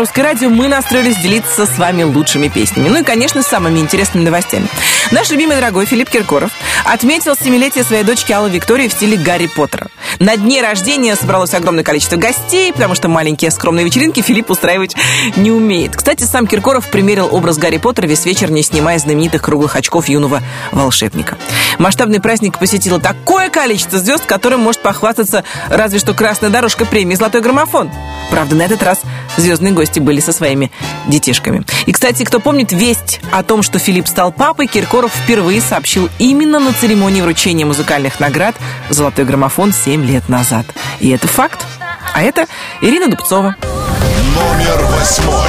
русское 0.00 0.22
радио, 0.22 0.48
мы 0.48 0.66
настроились 0.66 1.18
делиться 1.18 1.66
с 1.66 1.76
вами 1.76 2.04
лучшими 2.04 2.48
песнями. 2.48 2.88
Ну 2.88 3.00
и, 3.00 3.04
конечно, 3.04 3.42
самыми 3.42 3.80
интересными 3.80 4.24
новостями. 4.24 4.66
Наш 5.10 5.28
любимый 5.30 5.56
дорогой 5.56 5.84
Филипп 5.84 6.08
Киркоров 6.08 6.52
отметил 6.86 7.36
семилетие 7.36 7.84
своей 7.84 8.02
дочки 8.02 8.32
Аллы 8.32 8.48
Виктории 8.48 8.88
в 8.88 8.92
стиле 8.92 9.18
Гарри 9.18 9.46
Поттера. 9.46 9.88
На 10.18 10.36
дне 10.36 10.60
рождения 10.60 11.14
собралось 11.14 11.54
огромное 11.54 11.84
количество 11.84 12.16
гостей, 12.16 12.72
потому 12.72 12.94
что 12.94 13.08
маленькие 13.08 13.50
скромные 13.50 13.84
вечеринки 13.84 14.20
Филипп 14.20 14.50
устраивать 14.50 14.96
не 15.36 15.50
умеет. 15.50 15.96
Кстати, 15.96 16.24
сам 16.24 16.46
Киркоров 16.46 16.88
примерил 16.88 17.28
образ 17.30 17.58
Гарри 17.58 17.78
Поттера 17.78 18.06
весь 18.06 18.24
вечер, 18.26 18.50
не 18.50 18.62
снимая 18.62 18.98
знаменитых 18.98 19.42
круглых 19.42 19.76
очков 19.76 20.08
юного 20.08 20.42
волшебника. 20.72 21.38
Масштабный 21.78 22.20
праздник 22.20 22.58
посетило 22.58 22.98
такое 22.98 23.48
количество 23.50 23.98
звезд, 23.98 24.26
которым 24.26 24.60
может 24.60 24.82
похвастаться 24.82 25.44
разве 25.68 25.98
что 25.98 26.14
красная 26.14 26.50
дорожка 26.50 26.84
премии 26.84 27.14
«Золотой 27.14 27.40
граммофон». 27.40 27.90
Правда, 28.30 28.54
на 28.54 28.62
этот 28.62 28.82
раз 28.82 29.00
звездные 29.36 29.72
гости 29.72 29.98
были 29.98 30.20
со 30.20 30.32
своими 30.32 30.70
детишками. 31.08 31.64
И, 31.86 31.92
кстати, 31.92 32.24
кто 32.24 32.40
помнит 32.40 32.72
весть 32.72 33.20
о 33.32 33.42
том, 33.42 33.62
что 33.62 33.78
Филипп 33.78 34.06
стал 34.06 34.32
папой, 34.32 34.66
Киркоров 34.66 35.12
впервые 35.12 35.60
сообщил 35.60 36.08
именно 36.18 36.60
на 36.60 36.72
церемонии 36.72 37.22
вручения 37.22 37.66
музыкальных 37.66 38.20
наград 38.20 38.54
«Золотой 38.88 39.24
граммофон» 39.24 39.72
7 39.72 39.99
лет 40.02 40.28
назад. 40.28 40.66
И 41.00 41.10
это 41.10 41.28
факт. 41.28 41.64
А 42.12 42.22
это 42.22 42.46
Ирина 42.80 43.08
Дубцова. 43.08 43.56
Номер 44.34 44.84
восьмой. 44.86 45.48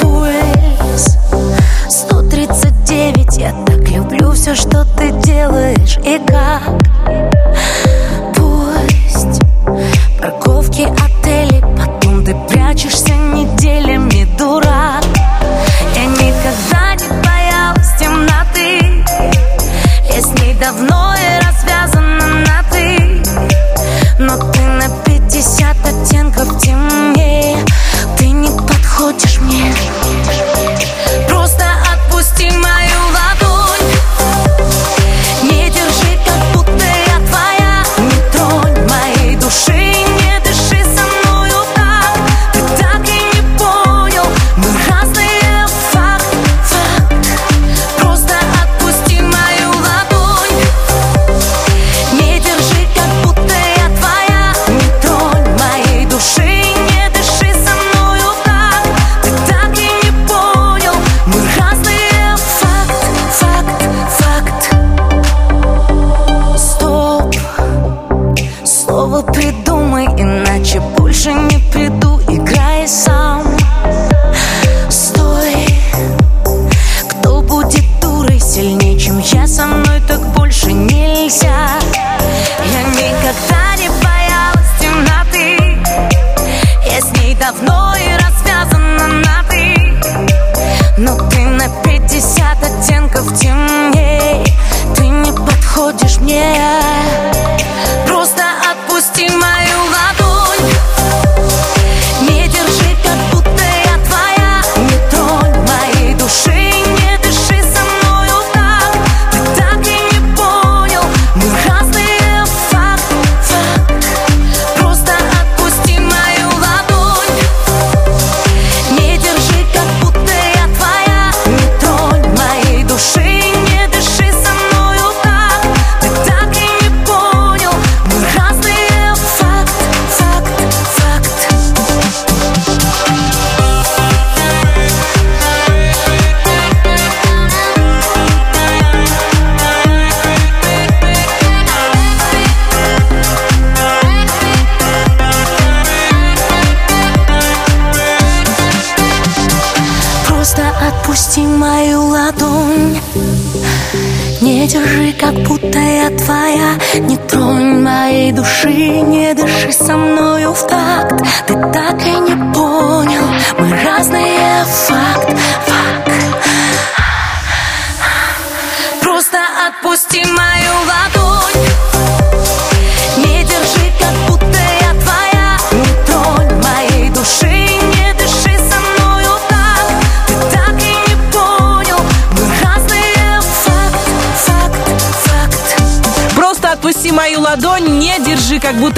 Пульс 0.00 1.18
139 1.88 3.36
Я 3.38 3.52
так 3.64 3.88
люблю 3.88 4.32
все, 4.32 4.54
что 4.54 4.84
ты 4.96 5.10
делаешь 5.22 5.98
И 6.04 6.18
как 6.26 6.49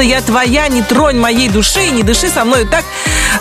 будто 0.03 0.15
я 0.15 0.21
твоя, 0.21 0.69
не 0.69 0.83
тронь 0.83 1.19
моей 1.19 1.49
души, 1.49 1.91
не 1.91 2.03
дыши 2.03 2.29
со 2.29 2.45
мной 2.45 2.67
так. 2.67 2.85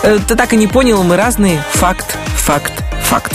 Э, 0.02 0.18
Ты 0.26 0.36
так 0.36 0.52
и 0.52 0.56
не 0.56 0.66
понял, 0.66 1.02
мы 1.02 1.16
разные. 1.16 1.62
Факт, 1.72 2.16
факт, 2.36 2.72
факт. 3.02 3.32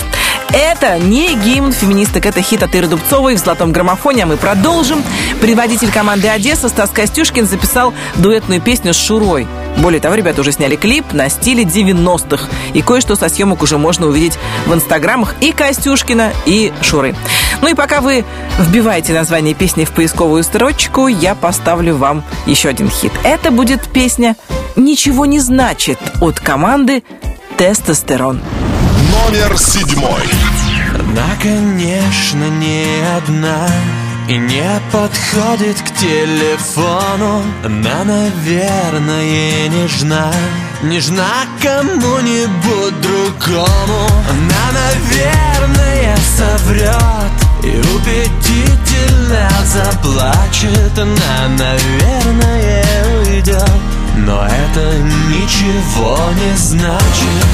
Это 0.50 0.98
не 0.98 1.34
гимн 1.34 1.72
феминисток, 1.72 2.24
это 2.24 2.40
хит 2.40 2.62
от 2.62 2.74
Иры 2.74 2.86
Дубцовой 2.86 3.34
в 3.34 3.38
«Золотом 3.38 3.70
граммофоне», 3.70 4.22
а 4.22 4.26
мы 4.26 4.38
продолжим. 4.38 5.04
Предводитель 5.42 5.92
команды 5.92 6.28
«Одесса» 6.28 6.70
Стас 6.70 6.88
Костюшкин 6.88 7.46
записал 7.46 7.92
дуэтную 8.16 8.62
песню 8.62 8.94
с 8.94 8.96
Шурой. 8.96 9.46
Более 9.76 10.00
того, 10.00 10.14
ребята 10.14 10.40
уже 10.40 10.52
сняли 10.52 10.76
клип 10.76 11.12
на 11.12 11.28
стиле 11.28 11.64
90-х. 11.64 12.48
И 12.72 12.80
кое-что 12.80 13.14
со 13.14 13.28
съемок 13.28 13.62
уже 13.62 13.76
можно 13.76 14.06
увидеть 14.06 14.38
в 14.66 14.72
инстаграмах 14.72 15.34
и 15.42 15.52
Костюшкина, 15.52 16.32
и 16.46 16.72
Шуры. 16.80 17.14
Ну 17.60 17.68
и 17.68 17.74
пока 17.74 18.00
вы 18.00 18.24
вбиваете 18.58 19.12
название 19.12 19.54
песни 19.54 19.84
в 19.84 19.92
поисковую 19.92 20.42
строчку, 20.44 21.06
я 21.06 21.34
поставлю 21.34 21.96
вам 21.96 22.24
еще 22.46 22.68
один 22.68 22.90
хит. 22.90 23.12
Это 23.24 23.50
будет 23.50 23.88
песня 23.88 24.36
«Ничего 24.76 25.26
не 25.26 25.40
значит» 25.40 25.98
от 26.20 26.40
команды 26.40 27.02
«Тестостерон». 27.56 28.40
Номер 29.10 29.58
седьмой. 29.58 30.22
Она, 30.94 31.28
конечно, 31.40 32.44
не 32.58 32.84
одна 33.16 33.68
И 34.28 34.36
не 34.36 34.80
подходит 34.92 35.80
к 35.80 35.90
телефону 35.98 37.42
Она, 37.64 38.04
наверное, 38.04 39.68
нежна 39.68 40.32
Нежна 40.82 41.28
кому-нибудь 41.62 43.00
другому 43.00 44.06
Она, 44.30 44.72
наверное, 44.72 46.16
соврет 46.36 47.07
Она, 51.00 51.46
наверное, 51.56 52.84
уйдет 53.20 53.70
Но 54.16 54.44
это 54.44 54.98
ничего 55.28 56.18
не 56.32 56.56
значит. 56.56 57.46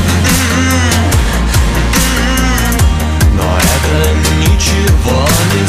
Но 3.35 3.59
это 3.59 4.15
ничего 4.41 5.29
не 5.53 5.64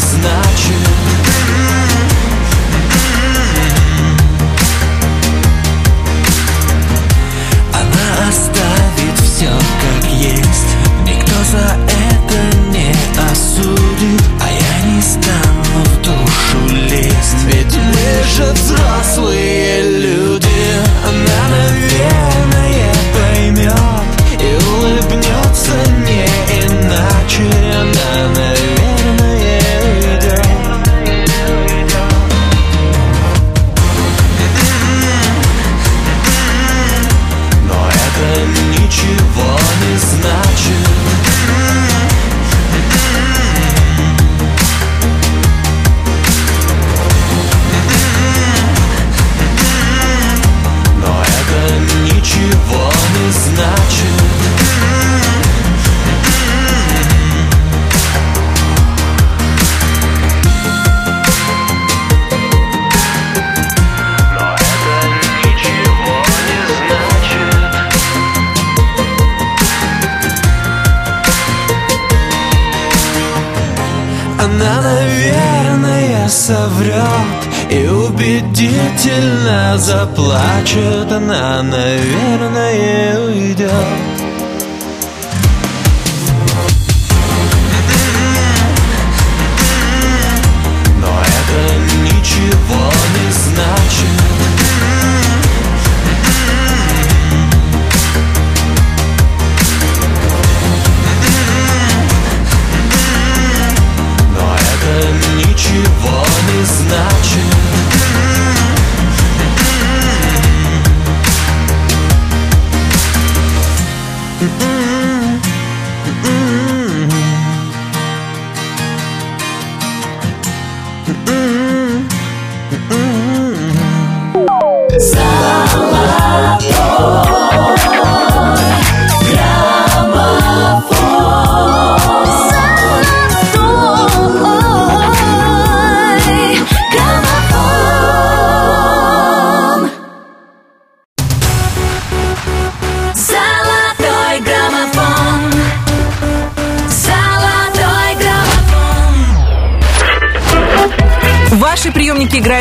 заплачет 79.78 81.12
Она, 81.12 81.62
наверное, 81.64 83.20
уйдет 83.26 84.15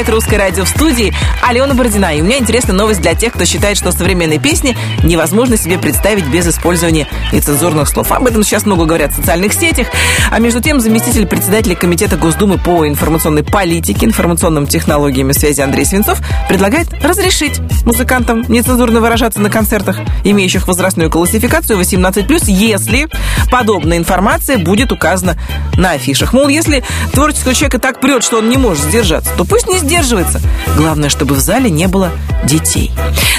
играет 0.05 0.09
русское 0.09 0.37
радио 0.37 0.65
в 0.65 0.69
студии 0.69 1.13
Алена 1.43 1.75
Бородина. 1.75 2.15
И 2.15 2.21
у 2.21 2.25
меня 2.25 2.39
интересная 2.39 2.75
новость 2.75 3.01
для 3.01 3.15
тех, 3.15 3.33
кто 3.33 3.45
считает, 3.45 3.77
что 3.77 3.93
современные 3.93 4.39
песни 4.39 4.77
невозможно 5.03 5.57
себе 5.57 5.79
представить 5.79 6.27
без 6.27 6.47
использования 6.47 7.07
нецензурных 7.33 7.89
слов. 7.89 8.13
Об 8.13 8.27
этом 8.27 8.43
сейчас 8.43 8.67
много 8.67 8.85
говорят 8.85 9.13
в 9.13 9.17
социальных 9.17 9.53
сетях. 9.53 9.89
А 10.31 10.39
между 10.39 10.61
тем, 10.61 10.81
заместитель 10.81 11.27
председателя 11.27 11.75
Комитета 11.75 12.17
Госдумы 12.17 12.59
по 12.59 12.87
информационной 12.87 13.45
политике, 13.45 14.07
информационным 14.07 14.67
технологиям 14.67 15.31
и 15.31 15.33
связи 15.33 15.61
Андрей 15.61 15.85
Свинцов 15.85 16.19
предлагает 16.49 16.89
разрешить 17.03 17.61
музыкантам 17.85 18.45
нецензурно 18.49 19.01
выражаться 19.01 19.41
на 19.41 19.51
концертах, 19.51 19.99
имеющих 20.25 20.67
возрастную 20.69 21.11
классификацию 21.11 21.79
18+, 21.79 22.45
если 22.47 23.09
подобная 23.51 23.99
информация 23.99 24.59
будет 24.59 24.93
указана 24.93 25.37
на 25.77 25.93
афишах. 25.93 26.33
Мол, 26.33 26.49
если 26.49 26.83
творческого 27.13 27.55
человека 27.55 27.79
так 27.79 28.01
прет, 28.01 28.23
что 28.23 28.39
он 28.39 28.49
не 28.49 28.57
может 28.57 28.85
сдержать 28.85 29.05
сдержаться, 29.05 29.33
то 29.37 29.45
пусть 29.45 29.69
не 29.69 29.79
сдерживается. 29.95 30.41
Главное, 30.77 31.09
чтобы 31.09 31.35
в 31.35 31.39
зале 31.39 31.71
не 31.71 31.87
было 31.87 32.11
детей. 32.45 32.91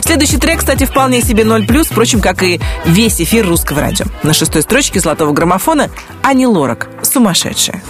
Следующий 0.01 0.37
трек, 0.37 0.59
кстати, 0.59 0.85
вполне 0.85 1.21
себе 1.21 1.43
0+, 1.43 1.83
впрочем, 1.83 2.21
как 2.21 2.43
и 2.43 2.61
весь 2.85 3.19
эфир 3.19 3.45
русского 3.45 3.81
радио. 3.81 4.05
На 4.23 4.33
шестой 4.33 4.61
строчке 4.61 4.99
золотого 5.01 5.33
граммофона 5.33 5.89
Ани 6.23 6.47
Лорак 6.47 6.87
«Сумасшедшая». 7.03 7.83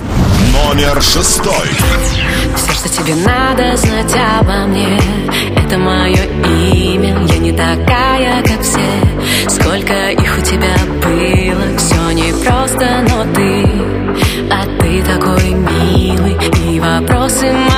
Номер 0.51 0.99
шестой. 1.01 1.68
Все, 2.55 2.72
что 2.72 2.89
тебе 2.89 3.16
надо 3.16 3.76
знать 3.78 4.16
обо 4.39 4.66
мне 4.68 4.97
Это 5.57 5.78
мое 5.78 6.24
имя 6.63 7.26
Я 7.28 7.38
не 7.38 7.51
такая, 7.51 8.41
как 8.43 8.61
все 8.61 9.49
Сколько 9.49 10.11
их 10.11 10.38
у 10.38 10.41
тебя 10.41 10.76
было 11.03 11.78
Все 11.78 12.11
непросто, 12.11 13.03
но 13.09 13.26
ты 13.34 13.66
А 14.49 14.66
ты 14.80 15.03
такой 15.03 15.49
милый 15.49 16.38
И 16.72 16.80
вопросы 16.80 17.51
мои 17.51 17.74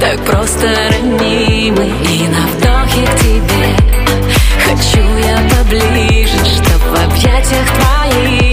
Так 0.00 0.24
просто 0.24 0.68
ранимы. 0.90 1.90
И 2.04 2.28
на 2.28 2.46
вдохе 2.46 3.06
к 3.06 3.18
тебе 3.20 3.76
Хочу 4.64 5.00
я 5.26 5.38
поближе 5.50 6.38
Чтоб 6.44 6.82
в 6.90 7.04
объятиях 7.04 7.66
твоих 7.78 8.45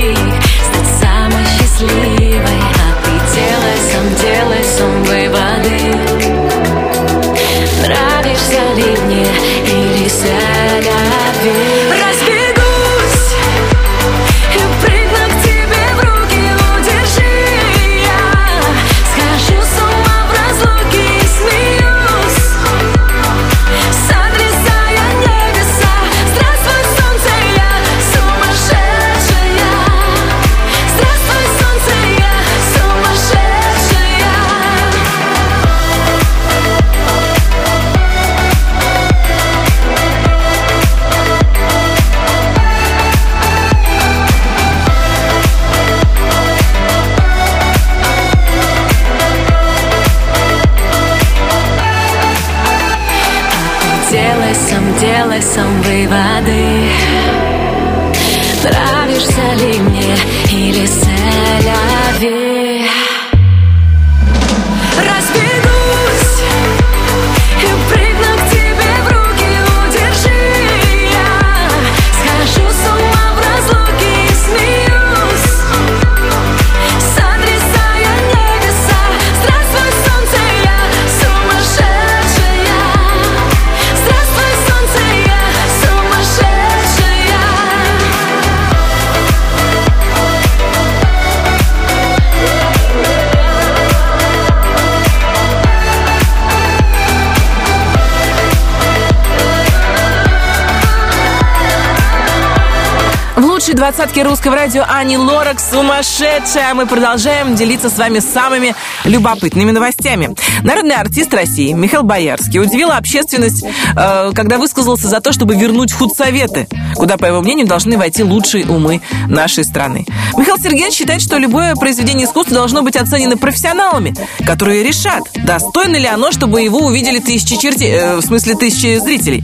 Двадцатке 103.84 104.24
русского 104.24 104.56
радио 104.56 104.86
Ани 104.88 105.18
Лорак 105.18 105.60
сумасшедшая. 105.60 106.74
Мы 106.74 106.86
продолжаем 106.86 107.54
делиться 107.54 107.90
с 107.90 107.98
вами 107.98 108.20
самыми 108.20 108.76
любопытными 109.04 109.72
новостями. 109.72 110.34
Народный 110.64 110.96
артист 110.96 111.34
России 111.34 111.74
Михаил 111.74 112.04
Боярский 112.04 112.62
удивил 112.62 112.92
общественность, 112.92 113.66
э, 113.66 114.32
когда 114.34 114.58
высказался 114.58 115.10
за 115.10 115.20
то, 115.20 115.34
чтобы 115.34 115.56
вернуть 115.56 115.92
худсоветы, 115.92 116.70
куда, 116.96 117.18
по 117.18 117.26
его 117.26 117.42
мнению, 117.42 117.68
должны 117.68 117.98
войти 117.98 118.24
лучшие 118.24 118.66
умы 118.66 119.02
нашей 119.28 119.66
страны. 119.66 120.06
Михаил 120.38 120.58
Сергеевич 120.58 120.94
считает, 120.94 121.22
что 121.22 121.38
любое 121.38 121.76
произведение 121.76 122.26
искусства 122.26 122.56
должно 122.56 122.84
быть 122.84 122.96
оценено 122.96 123.36
профессионалами, 123.36 124.16
которые 124.46 124.82
решат, 124.84 125.24
достойно 125.36 125.98
ли 125.98 126.08
оно, 126.08 126.32
чтобы 126.32 126.62
его 126.62 126.80
увидели 126.80 127.20
тысячи 127.20 127.58
чертей, 127.58 127.92
э, 127.92 128.16
в 128.16 128.22
смысле 128.22 128.56
тысячи 128.56 128.98
зрителей. 128.98 129.44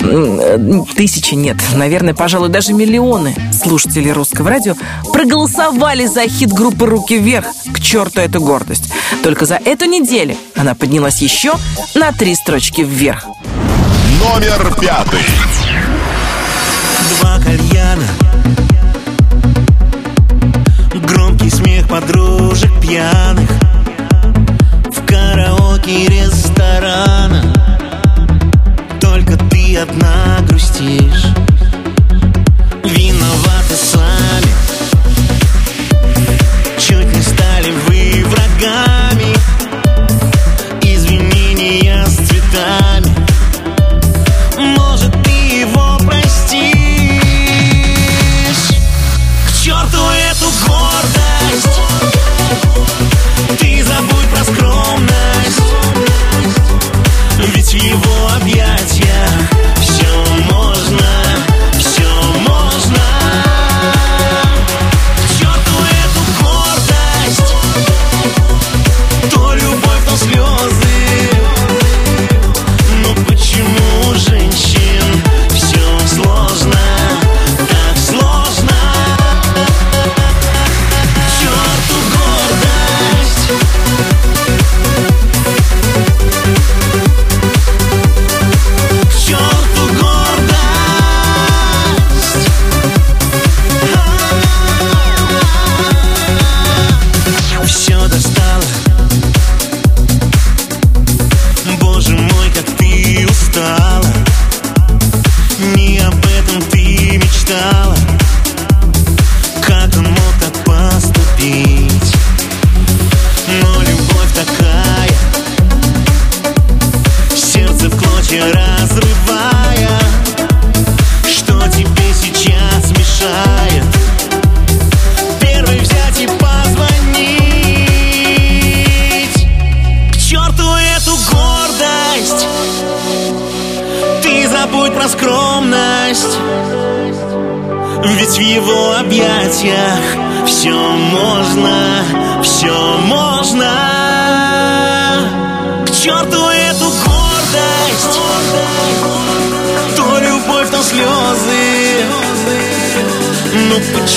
Э, 0.00 0.56
Тысячи 0.96 1.34
нет, 1.34 1.56
наверное, 1.74 2.14
пожалуй, 2.14 2.48
даже 2.48 2.72
миллионы 2.72 3.34
слушателей 3.58 4.12
русского 4.12 4.50
радио 4.50 4.74
проголосовали 5.12 6.06
за 6.06 6.28
хит 6.28 6.52
группы 6.52 6.86
«Руки 6.86 7.18
вверх». 7.18 7.46
К 7.72 7.80
черту 7.80 8.20
эту 8.20 8.40
гордость. 8.40 8.92
Только 9.22 9.46
за 9.46 9.56
эту 9.56 9.84
неделю 9.84 10.36
она 10.56 10.74
поднялась 10.74 11.20
еще 11.20 11.54
на 11.94 12.12
три 12.12 12.34
строчки 12.34 12.82
вверх. 12.82 13.26
Номер 14.20 14.74
пятый. 14.80 15.20
Два 17.20 17.38
кальяна 17.38 18.06
Громкий 21.06 21.50
смех 21.50 21.88
подружек 21.88 22.70
пьяных 22.80 23.48
В 24.90 25.06
караоке 25.06 26.06
ресторана 26.06 27.42
Только 29.00 29.36
ты 29.36 29.78
одна 29.78 30.38
грустишь 30.48 31.27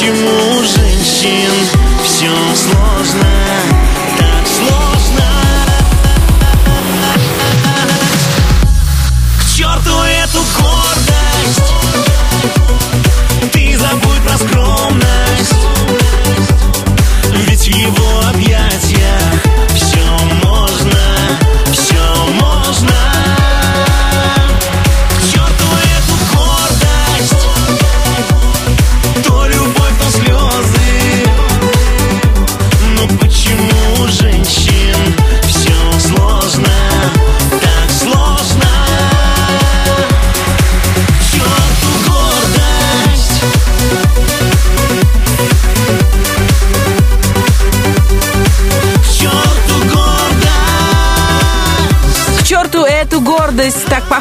почему 0.01 0.63
женщин 0.63 1.51
все 2.03 2.31
сложно, 2.55 3.80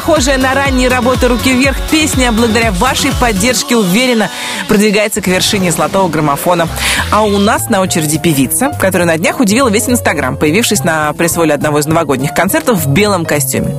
похожая 0.01 0.39
на 0.39 0.55
ранние 0.55 0.89
работы 0.89 1.27
«Руки 1.27 1.53
вверх» 1.53 1.77
песня, 1.91 2.31
благодаря 2.31 2.71
вашей 2.71 3.11
поддержке, 3.21 3.75
уверенно 3.75 4.31
продвигается 4.67 5.21
к 5.21 5.27
вершине 5.27 5.71
золотого 5.71 6.09
граммофона. 6.09 6.67
А 7.11 7.21
у 7.21 7.37
нас 7.37 7.69
на 7.69 7.81
очереди 7.81 8.17
певица, 8.17 8.71
которая 8.79 9.07
на 9.07 9.19
днях 9.19 9.39
удивила 9.39 9.69
весь 9.69 9.87
Инстаграм, 9.87 10.37
появившись 10.37 10.83
на 10.83 11.13
пресс-воле 11.13 11.53
одного 11.53 11.77
из 11.77 11.85
новогодних 11.85 12.33
концертов 12.33 12.83
в 12.83 12.89
белом 12.89 13.25
костюме. 13.25 13.75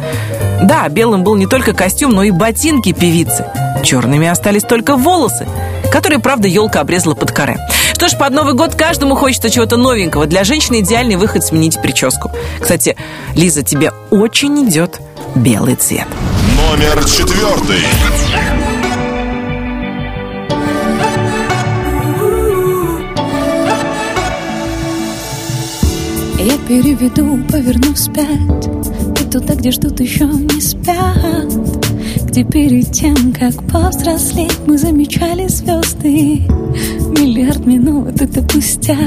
Да, 0.62 0.89
белым 0.89 1.25
был 1.25 1.35
не 1.35 1.49
только 1.49 1.73
костюм, 1.73 2.12
но 2.12 2.23
и 2.23 2.31
ботинки 2.31 2.93
певицы. 2.93 3.45
Черными 3.83 4.29
остались 4.29 4.62
только 4.62 4.97
волосы, 4.97 5.49
которые, 5.91 6.20
правда, 6.20 6.47
елка 6.47 6.83
обрезала 6.83 7.16
под 7.16 7.33
каре. 7.33 7.59
Что 7.95 8.07
ж, 8.07 8.16
под 8.16 8.31
Новый 8.31 8.55
год 8.55 8.77
каждому 8.77 9.16
хочется 9.16 9.51
чего-то 9.51 9.77
новенького. 9.77 10.27
Для 10.27 10.45
женщины 10.45 10.83
идеальный 10.83 11.16
выход 11.16 11.43
сменить 11.45 11.83
прическу. 11.83 12.31
Кстати, 12.61 12.97
Лиза, 13.35 13.64
тебе 13.64 13.93
очень 14.11 14.68
идет 14.68 15.01
белый 15.37 15.74
цвет. 15.76 16.07
Номер 16.57 17.05
четвертый. 17.05 17.83
Я 26.39 26.59
переведу, 26.66 27.39
поверну 27.49 27.95
вспять 27.95 28.66
И 29.20 29.30
туда, 29.30 29.55
где 29.55 29.70
ждут 29.70 30.01
еще 30.01 30.24
не 30.24 30.61
спят. 30.61 31.53
Где 32.24 32.45
перед 32.45 32.91
тем, 32.91 33.33
как 33.33 33.55
повзрослеть 33.68 34.59
Мы 34.66 34.76
замечали 34.76 35.47
звезды. 35.47 36.43
Миллиард 37.18 37.64
минут— 37.66 38.20
это 38.22 38.43
пустяк. 38.43 38.99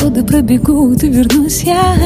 Годы 0.00 0.24
пробегут 0.24 1.02
и 1.04 1.08
вернусь 1.08 1.62
я 1.64 1.96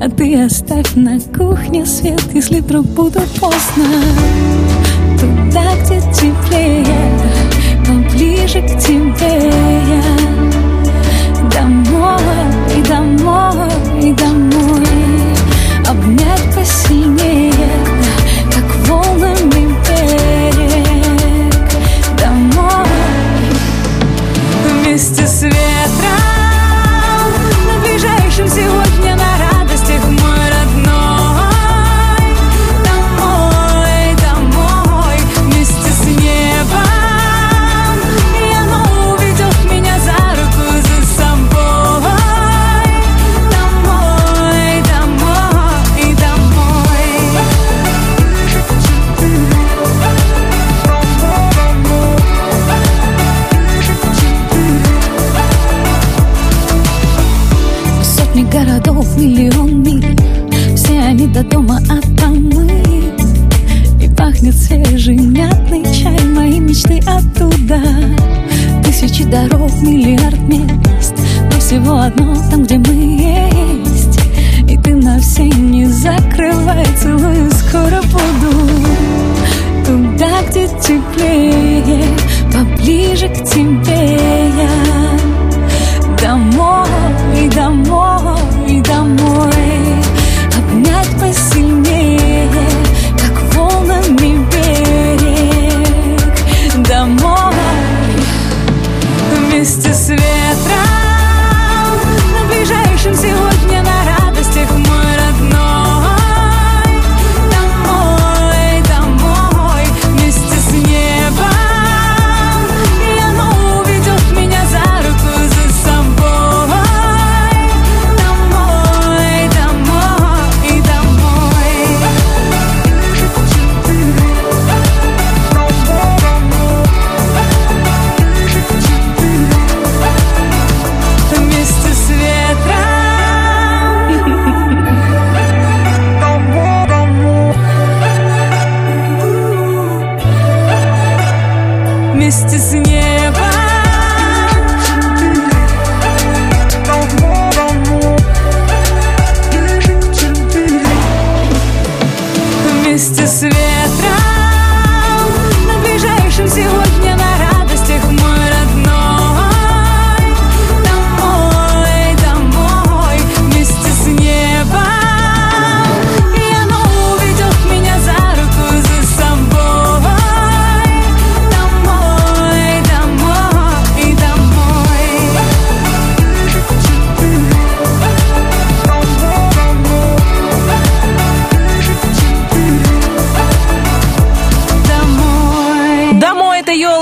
А 0.00 0.08
ты 0.08 0.42
оставь 0.42 0.94
на 0.94 1.18
кухне 1.20 1.86
свет 1.86 2.22
Если 2.32 2.60
вдруг 2.60 2.86
буду 2.86 3.20
поздно. 3.40 3.84
Туда, 5.18 5.74
где 5.84 6.00
теплее 6.12 6.86
Поближе 7.86 8.62
к 8.62 8.78
тебе. 8.78 9.52
Я 9.88 10.34
Домой, 11.54 12.18
домой, 12.88 14.12
домой. 14.18 14.86
Обнять 15.88 16.54
посильнее, 16.54 17.52
как 18.52 18.88
волнами 18.88 19.74
берег. 19.86 21.54
Домой, 22.18 22.86
вместе 24.82 25.26
с 25.26 25.42
ветром 25.42 26.33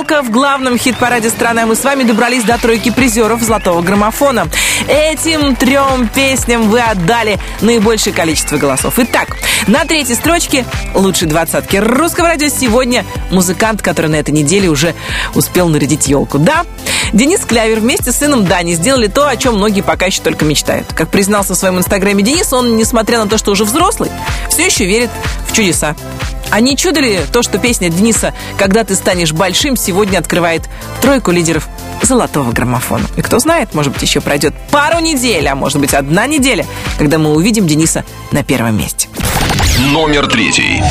елка 0.02 0.22
в 0.22 0.30
главном 0.30 0.76
хит-параде 0.76 1.30
страны. 1.30 1.64
Мы 1.64 1.76
с 1.76 1.84
вами 1.84 2.02
добрались 2.02 2.42
до 2.42 2.58
тройки 2.58 2.90
призеров 2.90 3.40
золотого 3.40 3.82
граммофона. 3.82 4.48
Этим 4.88 5.54
трем 5.54 6.08
песням 6.08 6.68
вы 6.68 6.80
отдали 6.80 7.38
наибольшее 7.60 8.12
количество 8.12 8.56
голосов. 8.56 8.94
Итак, 8.96 9.36
на 9.68 9.84
третьей 9.84 10.16
строчке 10.16 10.64
лучшей 10.94 11.28
двадцатки 11.28 11.76
русского 11.76 12.28
радио 12.28 12.48
сегодня 12.48 13.04
музыкант, 13.30 13.80
который 13.80 14.08
на 14.08 14.16
этой 14.16 14.32
неделе 14.32 14.68
уже 14.68 14.96
успел 15.36 15.68
нарядить 15.68 16.08
елку. 16.08 16.38
Да, 16.38 16.64
Денис 17.12 17.38
Клявер 17.44 17.78
вместе 17.78 18.10
с 18.10 18.16
сыном 18.16 18.44
Дани 18.44 18.74
сделали 18.74 19.06
то, 19.06 19.28
о 19.28 19.36
чем 19.36 19.54
многие 19.54 19.82
пока 19.82 20.06
еще 20.06 20.20
только 20.20 20.44
мечтают. 20.44 20.92
Как 20.92 21.10
признался 21.10 21.54
в 21.54 21.56
своем 21.56 21.78
инстаграме 21.78 22.24
Денис, 22.24 22.52
он, 22.52 22.76
несмотря 22.76 23.18
на 23.20 23.28
то, 23.28 23.38
что 23.38 23.52
уже 23.52 23.64
взрослый, 23.64 24.10
все 24.50 24.66
еще 24.66 24.84
верит 24.84 25.10
в 25.46 25.52
чудеса. 25.52 25.94
А 26.52 26.60
не 26.60 26.76
чудо 26.76 27.00
ли 27.00 27.18
то, 27.32 27.42
что 27.42 27.56
песня 27.56 27.88
Дениса 27.88 28.34
«Когда 28.58 28.84
ты 28.84 28.94
станешь 28.94 29.32
большим» 29.32 29.74
сегодня 29.74 30.18
открывает 30.18 30.68
тройку 31.00 31.30
лидеров 31.30 31.66
золотого 32.02 32.52
граммофона? 32.52 33.06
И 33.16 33.22
кто 33.22 33.38
знает, 33.38 33.72
может 33.72 33.90
быть, 33.90 34.02
еще 34.02 34.20
пройдет 34.20 34.52
пару 34.70 35.00
недель, 35.00 35.48
а 35.48 35.54
может 35.54 35.80
быть, 35.80 35.94
одна 35.94 36.26
неделя, 36.26 36.66
когда 36.98 37.16
мы 37.16 37.32
увидим 37.32 37.66
Дениса 37.66 38.04
на 38.32 38.44
первом 38.44 38.76
месте. 38.76 39.08
Номер 39.78 40.26
третий. 40.26 40.82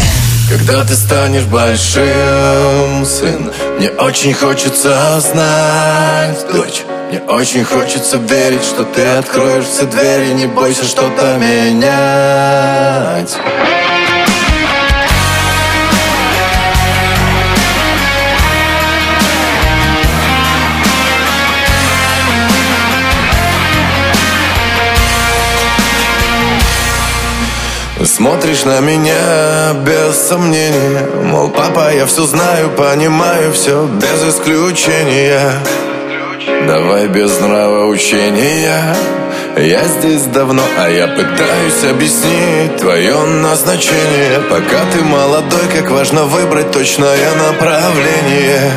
Когда 0.49 0.83
ты 0.83 0.95
станешь 0.95 1.43
большим, 1.43 3.05
сын 3.05 3.53
Мне 3.77 3.91
очень 3.91 4.33
хочется 4.33 5.21
знать, 5.21 6.45
дочь 6.51 6.81
Мне 7.09 7.21
очень 7.21 7.63
хочется 7.63 8.17
верить, 8.17 8.63
что 8.63 8.83
ты 8.83 9.03
откроешь 9.03 9.65
все 9.65 9.85
двери 9.85 10.33
Не 10.33 10.47
бойся 10.47 10.83
что-то 10.83 11.37
менять 11.37 13.37
Смотришь 28.05 28.65
на 28.65 28.79
меня 28.79 29.73
без 29.85 30.15
сомнения. 30.15 31.07
Мол, 31.23 31.49
папа, 31.49 31.93
я 31.93 32.05
все 32.07 32.23
знаю, 32.23 32.71
понимаю 32.71 33.53
все 33.53 33.85
без 33.85 34.35
исключения. 34.35 35.51
Давай 36.67 37.07
без 37.07 37.39
нравоучения 37.39 38.95
Я 39.57 39.83
здесь 39.83 40.23
давно, 40.23 40.63
а 40.79 40.89
я 40.89 41.07
пытаюсь 41.07 41.83
объяснить 41.89 42.77
Твое 42.79 43.23
назначение. 43.23 44.39
Пока 44.49 44.83
ты 44.91 45.03
молодой, 45.03 45.67
как 45.71 45.91
важно 45.91 46.23
выбрать 46.23 46.71
точное 46.71 47.29
направление 47.35 48.71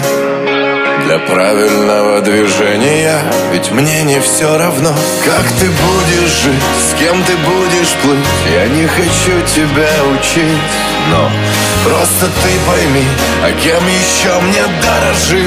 для 1.03 1.19
правильного 1.19 2.21
движения 2.21 3.21
Ведь 3.53 3.71
мне 3.71 4.03
не 4.03 4.21
все 4.21 4.57
равно, 4.59 4.95
как 5.25 5.45
ты 5.59 5.67
будешь 5.67 6.31
жить 6.43 6.63
С 6.91 6.95
кем 6.99 7.23
ты 7.25 7.37
будешь 7.37 7.93
плыть? 8.03 8.27
Я 8.53 8.67
не 8.67 8.87
хочу 8.87 9.41
тебя 9.55 9.91
учить 10.13 10.73
Но 11.11 11.31
просто 11.85 12.27
ты 12.27 12.51
пойми 12.67 13.07
А 13.43 13.53
кем 13.53 13.87
еще 13.87 14.41
мне 14.41 14.63
дорожить 14.83 15.41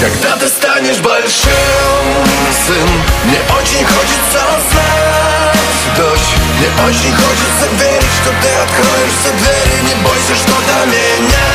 Когда 0.00 0.36
ты 0.36 0.48
станешь 0.48 0.98
большим, 0.98 1.50
сын 2.66 2.88
Мне 3.24 3.38
очень 3.56 3.84
хочется 3.84 4.40
знать, 4.70 5.58
дочь 5.96 6.30
Мне 6.58 6.68
очень 6.86 7.14
хочется 7.14 7.66
верить, 7.78 8.14
что 8.22 8.30
ты 8.42 8.48
откроешь 8.64 9.16
все 9.20 9.30
двери 9.38 9.76
Не 9.82 9.94
бойся 10.02 10.34
что-то 10.34 10.86
менять 10.86 11.54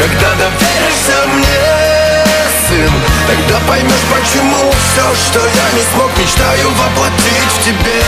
когда 0.00 0.30
доверишься 0.34 1.16
мне, 1.34 2.24
сын 2.68 2.92
Тогда 3.26 3.60
поймешь, 3.68 4.06
почему 4.10 4.72
все, 4.72 5.04
что 5.26 5.40
я 5.40 5.66
не 5.76 5.82
смог 5.92 6.10
Мечтаю 6.18 6.70
воплотить 6.70 7.52
в 7.54 7.64
тебе. 7.64 8.02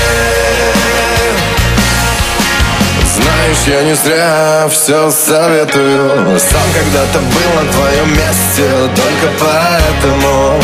Знаешь, 3.14 3.62
я 3.66 3.82
не 3.82 3.94
зря 3.94 4.68
все 4.70 5.10
советую. 5.10 6.38
Сам 6.40 6.62
когда-то 6.72 7.18
был 7.18 7.62
на 7.62 7.72
твоем 7.72 8.10
месте 8.10 8.70
Только 8.96 9.28
поэтому 9.38 10.60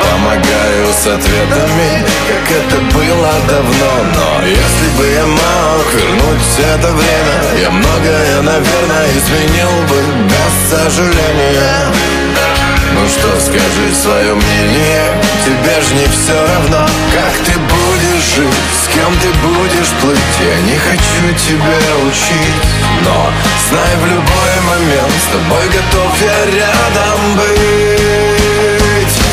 Помогаю 0.00 0.86
с 0.92 1.06
ответами, 1.06 2.04
как 2.28 2.56
это 2.58 2.80
было 2.94 3.32
давно. 3.48 3.92
Но 4.14 4.46
если 4.46 4.88
бы 4.96 5.06
я 5.06 5.26
мог 5.26 5.94
вернуть 5.94 6.40
это 6.58 6.92
время 6.92 7.60
Я 7.60 7.70
многое, 7.70 8.42
наверное, 8.42 9.08
изменил 9.16 9.70
бы 9.88 9.96
без 10.28 10.70
сожаления. 10.70 11.92
Ну 12.92 13.08
что, 13.08 13.40
скажи 13.40 13.94
свое 13.94 14.34
мнение 14.34 15.22
Тебе 15.44 15.80
ж 15.80 15.92
не 15.92 16.06
все 16.06 16.34
равно, 16.34 16.86
как 17.14 17.32
ты 17.46 17.52
будешь 17.58 18.34
жить 18.34 18.54
С 18.82 18.88
кем 18.88 19.14
ты 19.22 19.28
будешь 19.46 19.92
плыть? 20.02 20.18
Я 20.40 20.60
не 20.62 20.76
хочу 20.76 21.48
тебя 21.48 21.78
учить 22.06 22.62
Но 23.04 23.30
знай 23.68 23.96
в 23.96 24.06
любой 24.06 24.54
момент 24.68 25.12
С 25.22 25.32
тобой 25.32 25.66
готов 25.66 26.20
я 26.20 26.46
рядом 26.46 27.36
быть 27.36 28.29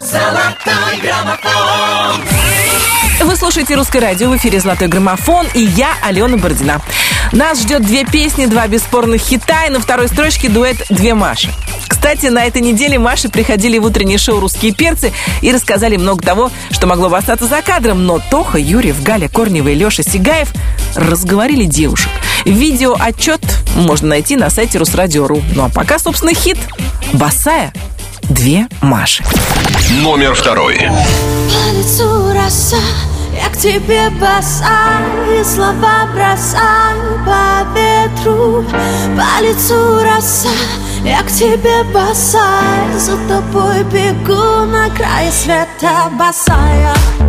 Золотой 0.00 1.00
граммофон 1.00 2.20
Вы 3.20 3.36
слушаете 3.36 3.76
«Русское 3.76 4.00
радио» 4.00 4.28
в 4.30 4.36
эфире 4.36 4.60
«Золотой 4.60 4.88
граммофон» 4.88 5.46
и 5.54 5.60
я, 5.60 5.94
Алена 6.02 6.36
Бородина. 6.36 6.80
Нас 7.32 7.62
ждет 7.62 7.82
две 7.82 8.04
песни, 8.04 8.46
два 8.46 8.66
бесспорных 8.66 9.22
хита, 9.22 9.66
и 9.66 9.70
на 9.70 9.80
второй 9.80 10.08
строчке 10.08 10.48
дуэт 10.48 10.84
«Две 10.90 11.14
Маши». 11.14 11.50
Кстати, 11.88 12.26
на 12.26 12.44
этой 12.44 12.60
неделе 12.60 12.98
Маши 12.98 13.28
приходили 13.28 13.78
в 13.78 13.84
утреннее 13.84 14.18
шоу 14.18 14.40
«Русские 14.40 14.72
перцы» 14.72 15.12
и 15.40 15.52
рассказали 15.52 15.96
много 15.96 16.22
того, 16.22 16.50
что 16.70 16.86
могло 16.86 17.08
бы 17.08 17.16
остаться 17.16 17.46
за 17.46 17.62
кадром, 17.62 18.04
но 18.04 18.18
Тоха, 18.18 18.58
Юрьев, 18.58 19.02
Галя 19.02 19.28
Корнева 19.28 19.68
и 19.68 19.74
Леша 19.74 20.02
Сигаев 20.02 20.48
разговорили 20.96 21.64
девушек. 21.64 22.10
Видео-отчет 22.44 23.40
можно 23.74 24.08
найти 24.08 24.36
на 24.36 24.50
сайте 24.50 24.78
Русрадио.ру. 24.78 25.42
Ну 25.54 25.64
а 25.64 25.68
пока, 25.68 25.98
собственно, 25.98 26.34
хит 26.34 26.58
«Босая» 27.12 27.72
«Две 28.22 28.68
Маши». 28.80 29.24
Номер 30.02 30.34
второй. 30.34 30.78
По 30.78 31.76
лицу 31.76 32.32
роса, 32.32 32.78
я 33.34 33.48
к 33.48 33.56
тебе 33.56 34.10
босая 34.10 35.44
Слова 35.44 36.06
бросаю 36.12 37.18
по 37.24 37.66
ветру 37.76 38.64
По 39.16 39.42
лицу 39.42 40.02
роса, 40.02 40.50
Я 41.04 41.22
к 41.22 41.30
тебе 41.32 41.82
босая 41.92 42.98
За 42.98 43.16
тобой 43.28 43.84
бегу 43.84 44.66
на 44.66 44.90
край 44.90 45.30
света 45.32 46.10
босая 46.18 46.94
Босая 46.94 47.21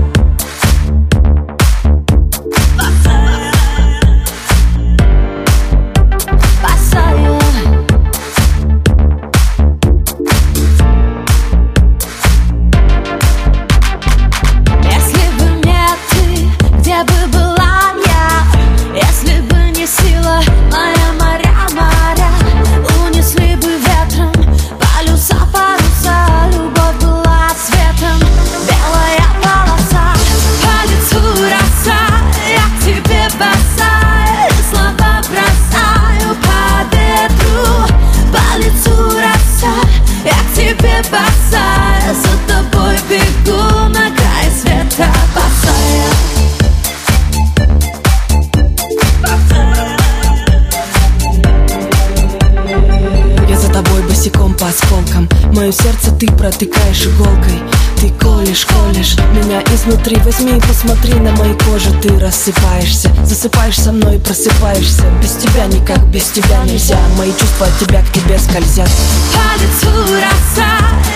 протыкаешь 56.44 57.06
иголкой. 57.06 57.64
Ты 58.02 58.10
колешь, 58.20 58.66
колешь 58.66 59.16
меня 59.34 59.62
изнутри. 59.74 60.18
Возьми 60.26 60.58
и 60.58 60.60
посмотри 60.60 61.14
на 61.14 61.32
моей 61.38 61.58
коже. 61.60 61.90
Ты 62.02 62.20
рассыпаешься, 62.20 63.10
засыпаешь 63.24 63.80
со 63.80 63.94
мной 63.94 64.20
просыпаешься. 64.20 65.04
Без 65.22 65.36
тебя 65.36 65.68
никак, 65.68 66.06
без 66.08 66.26
тебя 66.32 66.62
нельзя. 66.66 67.00
Мои 67.18 67.32
чувства 67.32 67.68
от 67.68 67.80
тебя 67.80 68.02
к 68.02 68.12
тебе 68.12 68.38
скользят. 68.38 68.90
По 69.32 69.64
лицу 69.64 69.90
роса, 70.16 70.68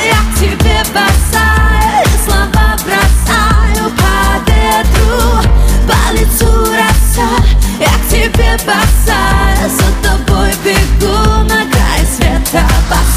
я 0.05 0.21
к 0.31 0.39
тебе 0.39 0.79
босая 0.93 2.05
Слова 2.23 2.77
бросаю 2.85 3.91
по 3.97 4.49
ветру 4.49 5.49
По 5.89 6.13
лицу 6.13 6.71
роса, 6.71 7.27
я 7.81 7.87
к 7.87 8.09
тебе 8.09 8.57
босая 8.65 9.69
За 9.69 10.07
тобой 10.07 10.53
бегу 10.63 11.43
на 11.49 11.69
край 11.69 12.07
света 12.15 12.65
босая 12.89 13.16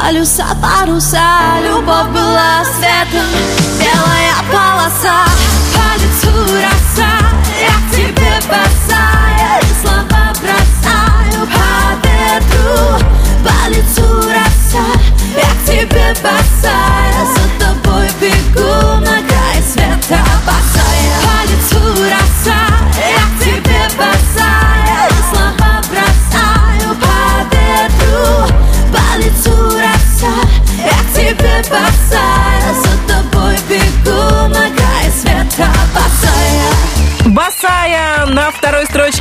полюса, 0.00 0.46
паруса 0.62 1.60
Любовь 1.64 2.08
была 2.08 2.64
светом, 2.64 3.26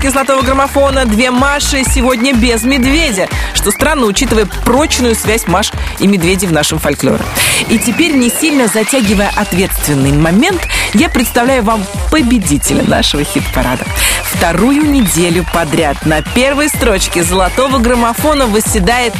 строчке 0.10 0.12
золотого 0.12 0.42
граммофона 0.42 1.06
две 1.06 1.32
Маши 1.32 1.84
сегодня 1.84 2.34
без 2.34 2.64
медведя, 2.64 3.28
что 3.54 3.72
странно, 3.72 4.06
учитывая 4.06 4.46
прочную 4.46 5.16
связь 5.16 5.48
Маш 5.48 5.72
и 6.00 6.08
медведей 6.08 6.48
в 6.48 6.52
нашем 6.52 6.80
фольклоре. 6.80 7.24
И 7.70 7.78
теперь, 7.78 8.14
не 8.14 8.30
сильно 8.30 8.68
затягивая 8.68 9.32
ответственный 9.36 10.12
момент, 10.12 10.62
я 10.94 11.10
представляю 11.10 11.64
вам 11.64 11.86
победителя 12.12 12.84
нашего 12.84 13.24
хит-парада. 13.24 13.86
Вторую 14.24 14.90
неделю 14.90 15.46
подряд 15.54 16.06
на 16.06 16.22
первой 16.22 16.70
строчке 16.70 17.24
золотого 17.24 17.80
граммофона 17.80 18.48
восседает 18.48 19.14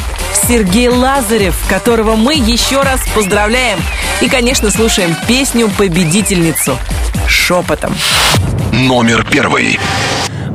Сергей 0.48 0.88
Лазарев, 0.88 1.56
которого 1.68 2.16
мы 2.16 2.34
еще 2.34 2.82
раз 2.82 3.00
поздравляем. 3.14 3.78
И, 4.20 4.28
конечно, 4.28 4.70
слушаем 4.70 5.14
песню 5.28 5.68
«Победительницу» 5.68 6.76
шепотом. 7.28 7.94
Номер 8.72 9.24
первый. 9.28 9.78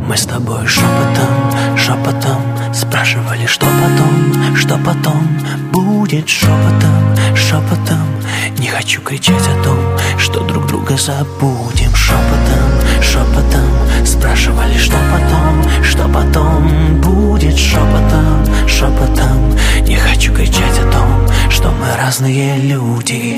Мы 0.07 0.15
с 0.15 0.25
тобой 0.25 0.67
шепотом, 0.67 1.75
шепотом 1.75 2.41
Спрашивали, 2.75 3.47
что 3.47 3.65
потом, 3.65 4.55
что 4.55 4.77
потом 4.77 5.27
Будет 5.71 6.29
шепотом, 6.29 7.15
шепотом 7.35 8.05
Не 8.59 8.67
хочу 8.67 9.01
кричать 9.01 9.47
о 9.47 9.63
том, 9.63 9.77
что 10.19 10.41
друг 10.41 10.67
друга 10.67 10.95
забудем. 10.95 11.95
Шепотом, 11.95 13.01
шепотом 13.01 14.05
Спрашивали, 14.05 14.77
что 14.77 14.97
потом, 15.11 15.83
что 15.83 16.07
потом 16.07 17.01
Будет 17.01 17.57
шепотом, 17.57 18.45
шепотом 18.67 19.55
Не 19.87 19.95
хочу 19.95 20.31
кричать 20.35 20.79
о 20.87 20.91
том, 20.91 21.49
что 21.49 21.71
мы 21.71 21.87
разные 21.97 22.57
люди 22.59 23.35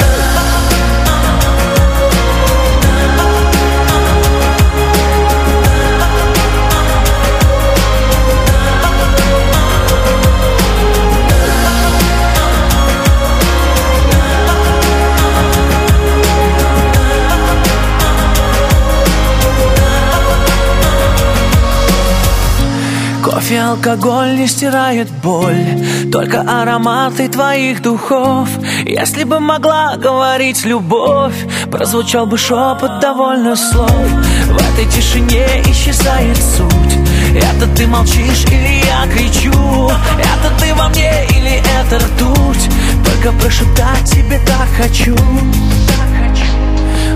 Кофе, 23.27 23.59
алкоголь 23.59 24.37
не 24.37 24.47
стирает 24.47 25.11
боль 25.21 25.65
Только 26.13 26.39
ароматы 26.39 27.27
твоих 27.27 27.81
духов. 27.81 28.47
Если 28.85 29.25
бы 29.25 29.41
могла 29.41 29.97
говорить 29.97 30.63
любовь 30.63 31.35
Прозвучал 31.69 32.25
бы 32.25 32.37
шепот 32.37 33.01
довольно 33.01 33.57
слов. 33.57 33.91
В 33.91 34.55
этой 34.55 34.89
тишине 34.89 35.45
исчезает 35.65 36.37
суть. 36.37 36.97
Это 37.35 37.67
ты 37.75 37.85
молчишь 37.85 38.45
или 38.45 38.85
я 38.85 39.05
кричу? 39.13 39.91
Это 40.19 40.61
ты 40.61 40.73
во 40.73 40.87
мне 40.87 41.25
или 41.31 41.61
это 41.81 41.97
ртуть? 41.97 42.69
Только 43.03 43.37
прошептать 43.37 44.05
тебе 44.05 44.39
так 44.39 44.69
хочу. 44.77 45.17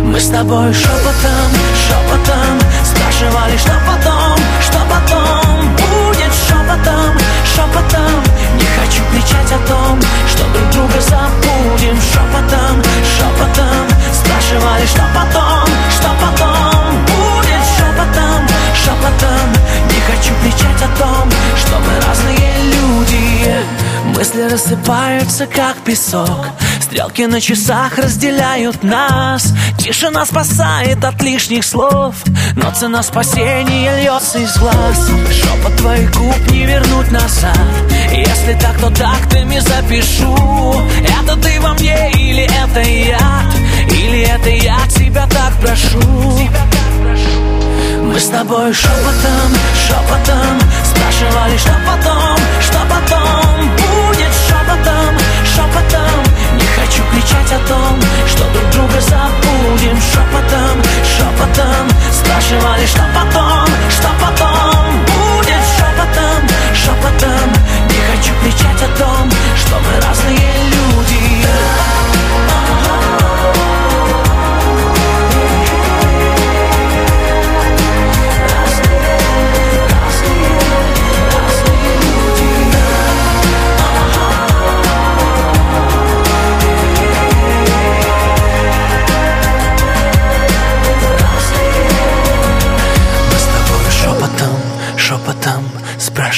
Мы 0.04 0.20
с 0.20 0.28
тобой 0.28 0.74
шепотом, 0.74 1.52
шепотом 1.88 2.60
Спрашивали, 2.84 3.56
что 3.56 3.72
потом, 3.88 4.38
что 4.62 4.78
потом 4.90 5.91
шепотом, 6.72 7.18
шепотом. 7.44 8.24
Не 8.58 8.66
хочу 8.66 9.04
кричать 9.12 9.52
о 9.52 9.68
том, 9.68 10.00
что 10.28 10.44
рассыпаются, 24.52 25.48
как 25.48 25.78
песок. 25.86 26.46
Стрелки 26.82 27.26
на 27.26 27.40
часах 27.40 27.98
разделяют 27.98 28.84
нас. 28.84 29.54
Тишина 29.78 30.26
спасает 30.26 31.04
от 31.06 31.22
лишних 31.22 31.64
слов. 31.64 32.16
Но 32.56 32.70
цена 32.72 33.02
спасения 33.02 34.02
льется 34.02 34.40
из 34.40 34.58
глаз. 34.58 35.10
Шепот 35.32 35.78
твоих 35.78 36.12
губ 36.18 36.38
не 36.52 36.66
вернуть 36.66 37.12
назад. 37.12 37.58
Если 38.12 38.60
так, 38.60 38.78
то 38.80 38.90
тактами 38.90 39.60
запишу. 39.60 40.76
Это 41.22 41.38
ты 41.38 41.62
во 41.62 41.74
мне 41.74 42.12
или 42.12 42.44
это 42.44 42.82
я? 42.82 43.44
Или 43.88 44.22
это 44.22 44.50
я 44.50 44.80
тебя 44.90 45.28
так 45.28 45.54
прошу? 45.62 46.50
Мы 48.04 48.20
с 48.20 48.28
тобой 48.28 48.74
шепотом, 48.74 49.56
шепотом 49.88 50.60
Спрашивали, 50.84 51.58
что 51.58 51.76
потом, 51.88 52.38
что 52.62 52.80
потом? 52.90 53.70
Будет 53.70 54.01
шепотом, 54.72 55.18
шепотом. 55.46 56.24
Не 56.54 56.66
хочу 56.66 57.04
кричать 57.12 57.52
о 57.52 57.68
том, 57.68 58.00
что 58.28 58.44
друг 58.52 58.70
друга 58.72 59.02
забудем. 59.02 60.00
Шепотом, 60.02 60.82
шепотом. 61.04 61.88
Спрашивали, 62.12 62.86
что 62.86 63.04
потом, 63.14 63.68
что 63.90 64.08
потом? 64.22 65.06
Будет 65.06 65.64
шепотом, 65.76 66.48
шепотом. 66.74 67.52
Не 67.90 68.00
хочу 68.12 68.34
кричать 68.44 68.82
о 68.84 68.98
том, 68.98 69.30
что 69.58 69.76
мы 69.80 70.02
разные 70.02 70.54
люди 70.70 71.91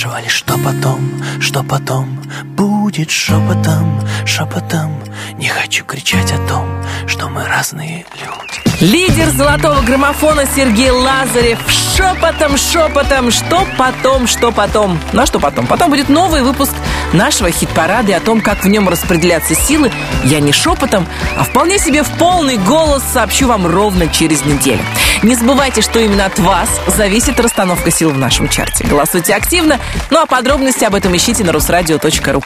Спрашивали, 0.03 0.27
что 0.27 0.57
потом, 0.57 1.23
что 1.39 1.63
потом 1.63 2.19
Будет 2.57 3.09
шепотом, 3.09 4.01
шепотом 4.25 5.01
Не 5.37 5.47
хочу 5.47 5.85
кричать 5.85 6.29
о 6.33 6.45
том, 6.45 6.67
что 7.07 7.29
мы 7.29 7.45
разные 7.47 8.05
люди 8.19 8.81
Лидер 8.81 9.29
золотого 9.29 9.81
граммофона 9.81 10.43
Сергей 10.55 10.89
Лазарев 10.89 11.59
шепотом, 11.95 12.57
шепотом, 12.57 13.31
что 13.31 13.65
потом, 13.77 14.27
что 14.27 14.51
потом. 14.51 14.99
Ну 15.13 15.21
а 15.21 15.25
что 15.25 15.39
потом? 15.39 15.67
Потом 15.67 15.89
будет 15.89 16.09
новый 16.09 16.41
выпуск 16.41 16.73
нашего 17.13 17.51
хит-парада 17.51 18.11
и 18.11 18.15
о 18.15 18.19
том, 18.19 18.41
как 18.41 18.63
в 18.63 18.67
нем 18.67 18.89
распределяться 18.89 19.55
силы. 19.55 19.91
Я 20.23 20.39
не 20.39 20.51
шепотом, 20.51 21.07
а 21.37 21.43
вполне 21.43 21.79
себе 21.79 22.03
в 22.03 22.09
полный 22.17 22.57
голос 22.57 23.03
сообщу 23.13 23.47
вам 23.47 23.65
ровно 23.65 24.07
через 24.07 24.43
неделю. 24.45 24.83
Не 25.21 25.35
забывайте, 25.35 25.81
что 25.81 25.99
именно 25.99 26.25
от 26.25 26.37
вас 26.39 26.69
зависит 26.87 27.39
расстановка 27.39 27.91
сил 27.91 28.09
в 28.09 28.17
нашем 28.17 28.49
чарте. 28.49 28.83
Голосуйте 28.83 29.33
активно, 29.33 29.79
ну 30.09 30.19
а 30.19 30.25
подробности 30.25 30.83
об 30.83 30.95
этом 30.95 31.15
ищите 31.15 31.43
на 31.43 31.51
русрадио.ру. 31.51 32.43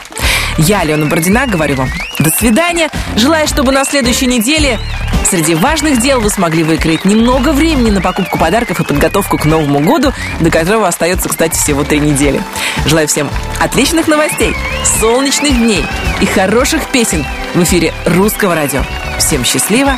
Я, 0.58 0.80
Алена 0.80 1.06
Бородина, 1.06 1.46
говорю 1.46 1.76
вам 1.76 1.88
до 2.18 2.30
свидания. 2.30 2.90
Желаю, 3.16 3.46
чтобы 3.46 3.70
на 3.70 3.84
следующей 3.84 4.26
неделе 4.26 4.78
среди 5.24 5.54
важных 5.54 6.00
дел 6.00 6.20
вы 6.20 6.30
смогли 6.30 6.64
выкроить 6.64 7.04
немного 7.04 7.52
времени 7.52 7.90
на 7.90 8.00
покупку 8.00 8.38
подарков 8.38 8.80
и 8.80 8.84
подготовку 8.84 9.38
к 9.38 9.44
Новому 9.44 9.80
году, 9.80 10.12
до 10.40 10.50
которого 10.50 10.88
остается, 10.88 11.28
кстати, 11.28 11.56
всего 11.56 11.84
три 11.84 12.00
недели. 12.00 12.42
Желаю 12.86 13.06
всем 13.06 13.30
отличных 13.60 14.08
новостей, 14.08 14.54
солнечных 15.00 15.56
дней 15.56 15.84
и 16.20 16.26
хороших 16.26 16.90
песен 16.90 17.24
в 17.54 17.62
эфире 17.62 17.94
Русского 18.06 18.56
радио. 18.56 18.82
Всем 19.18 19.44
счастливо, 19.44 19.96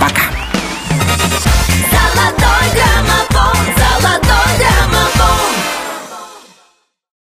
пока! 0.00 0.22
Золотой 1.90 2.82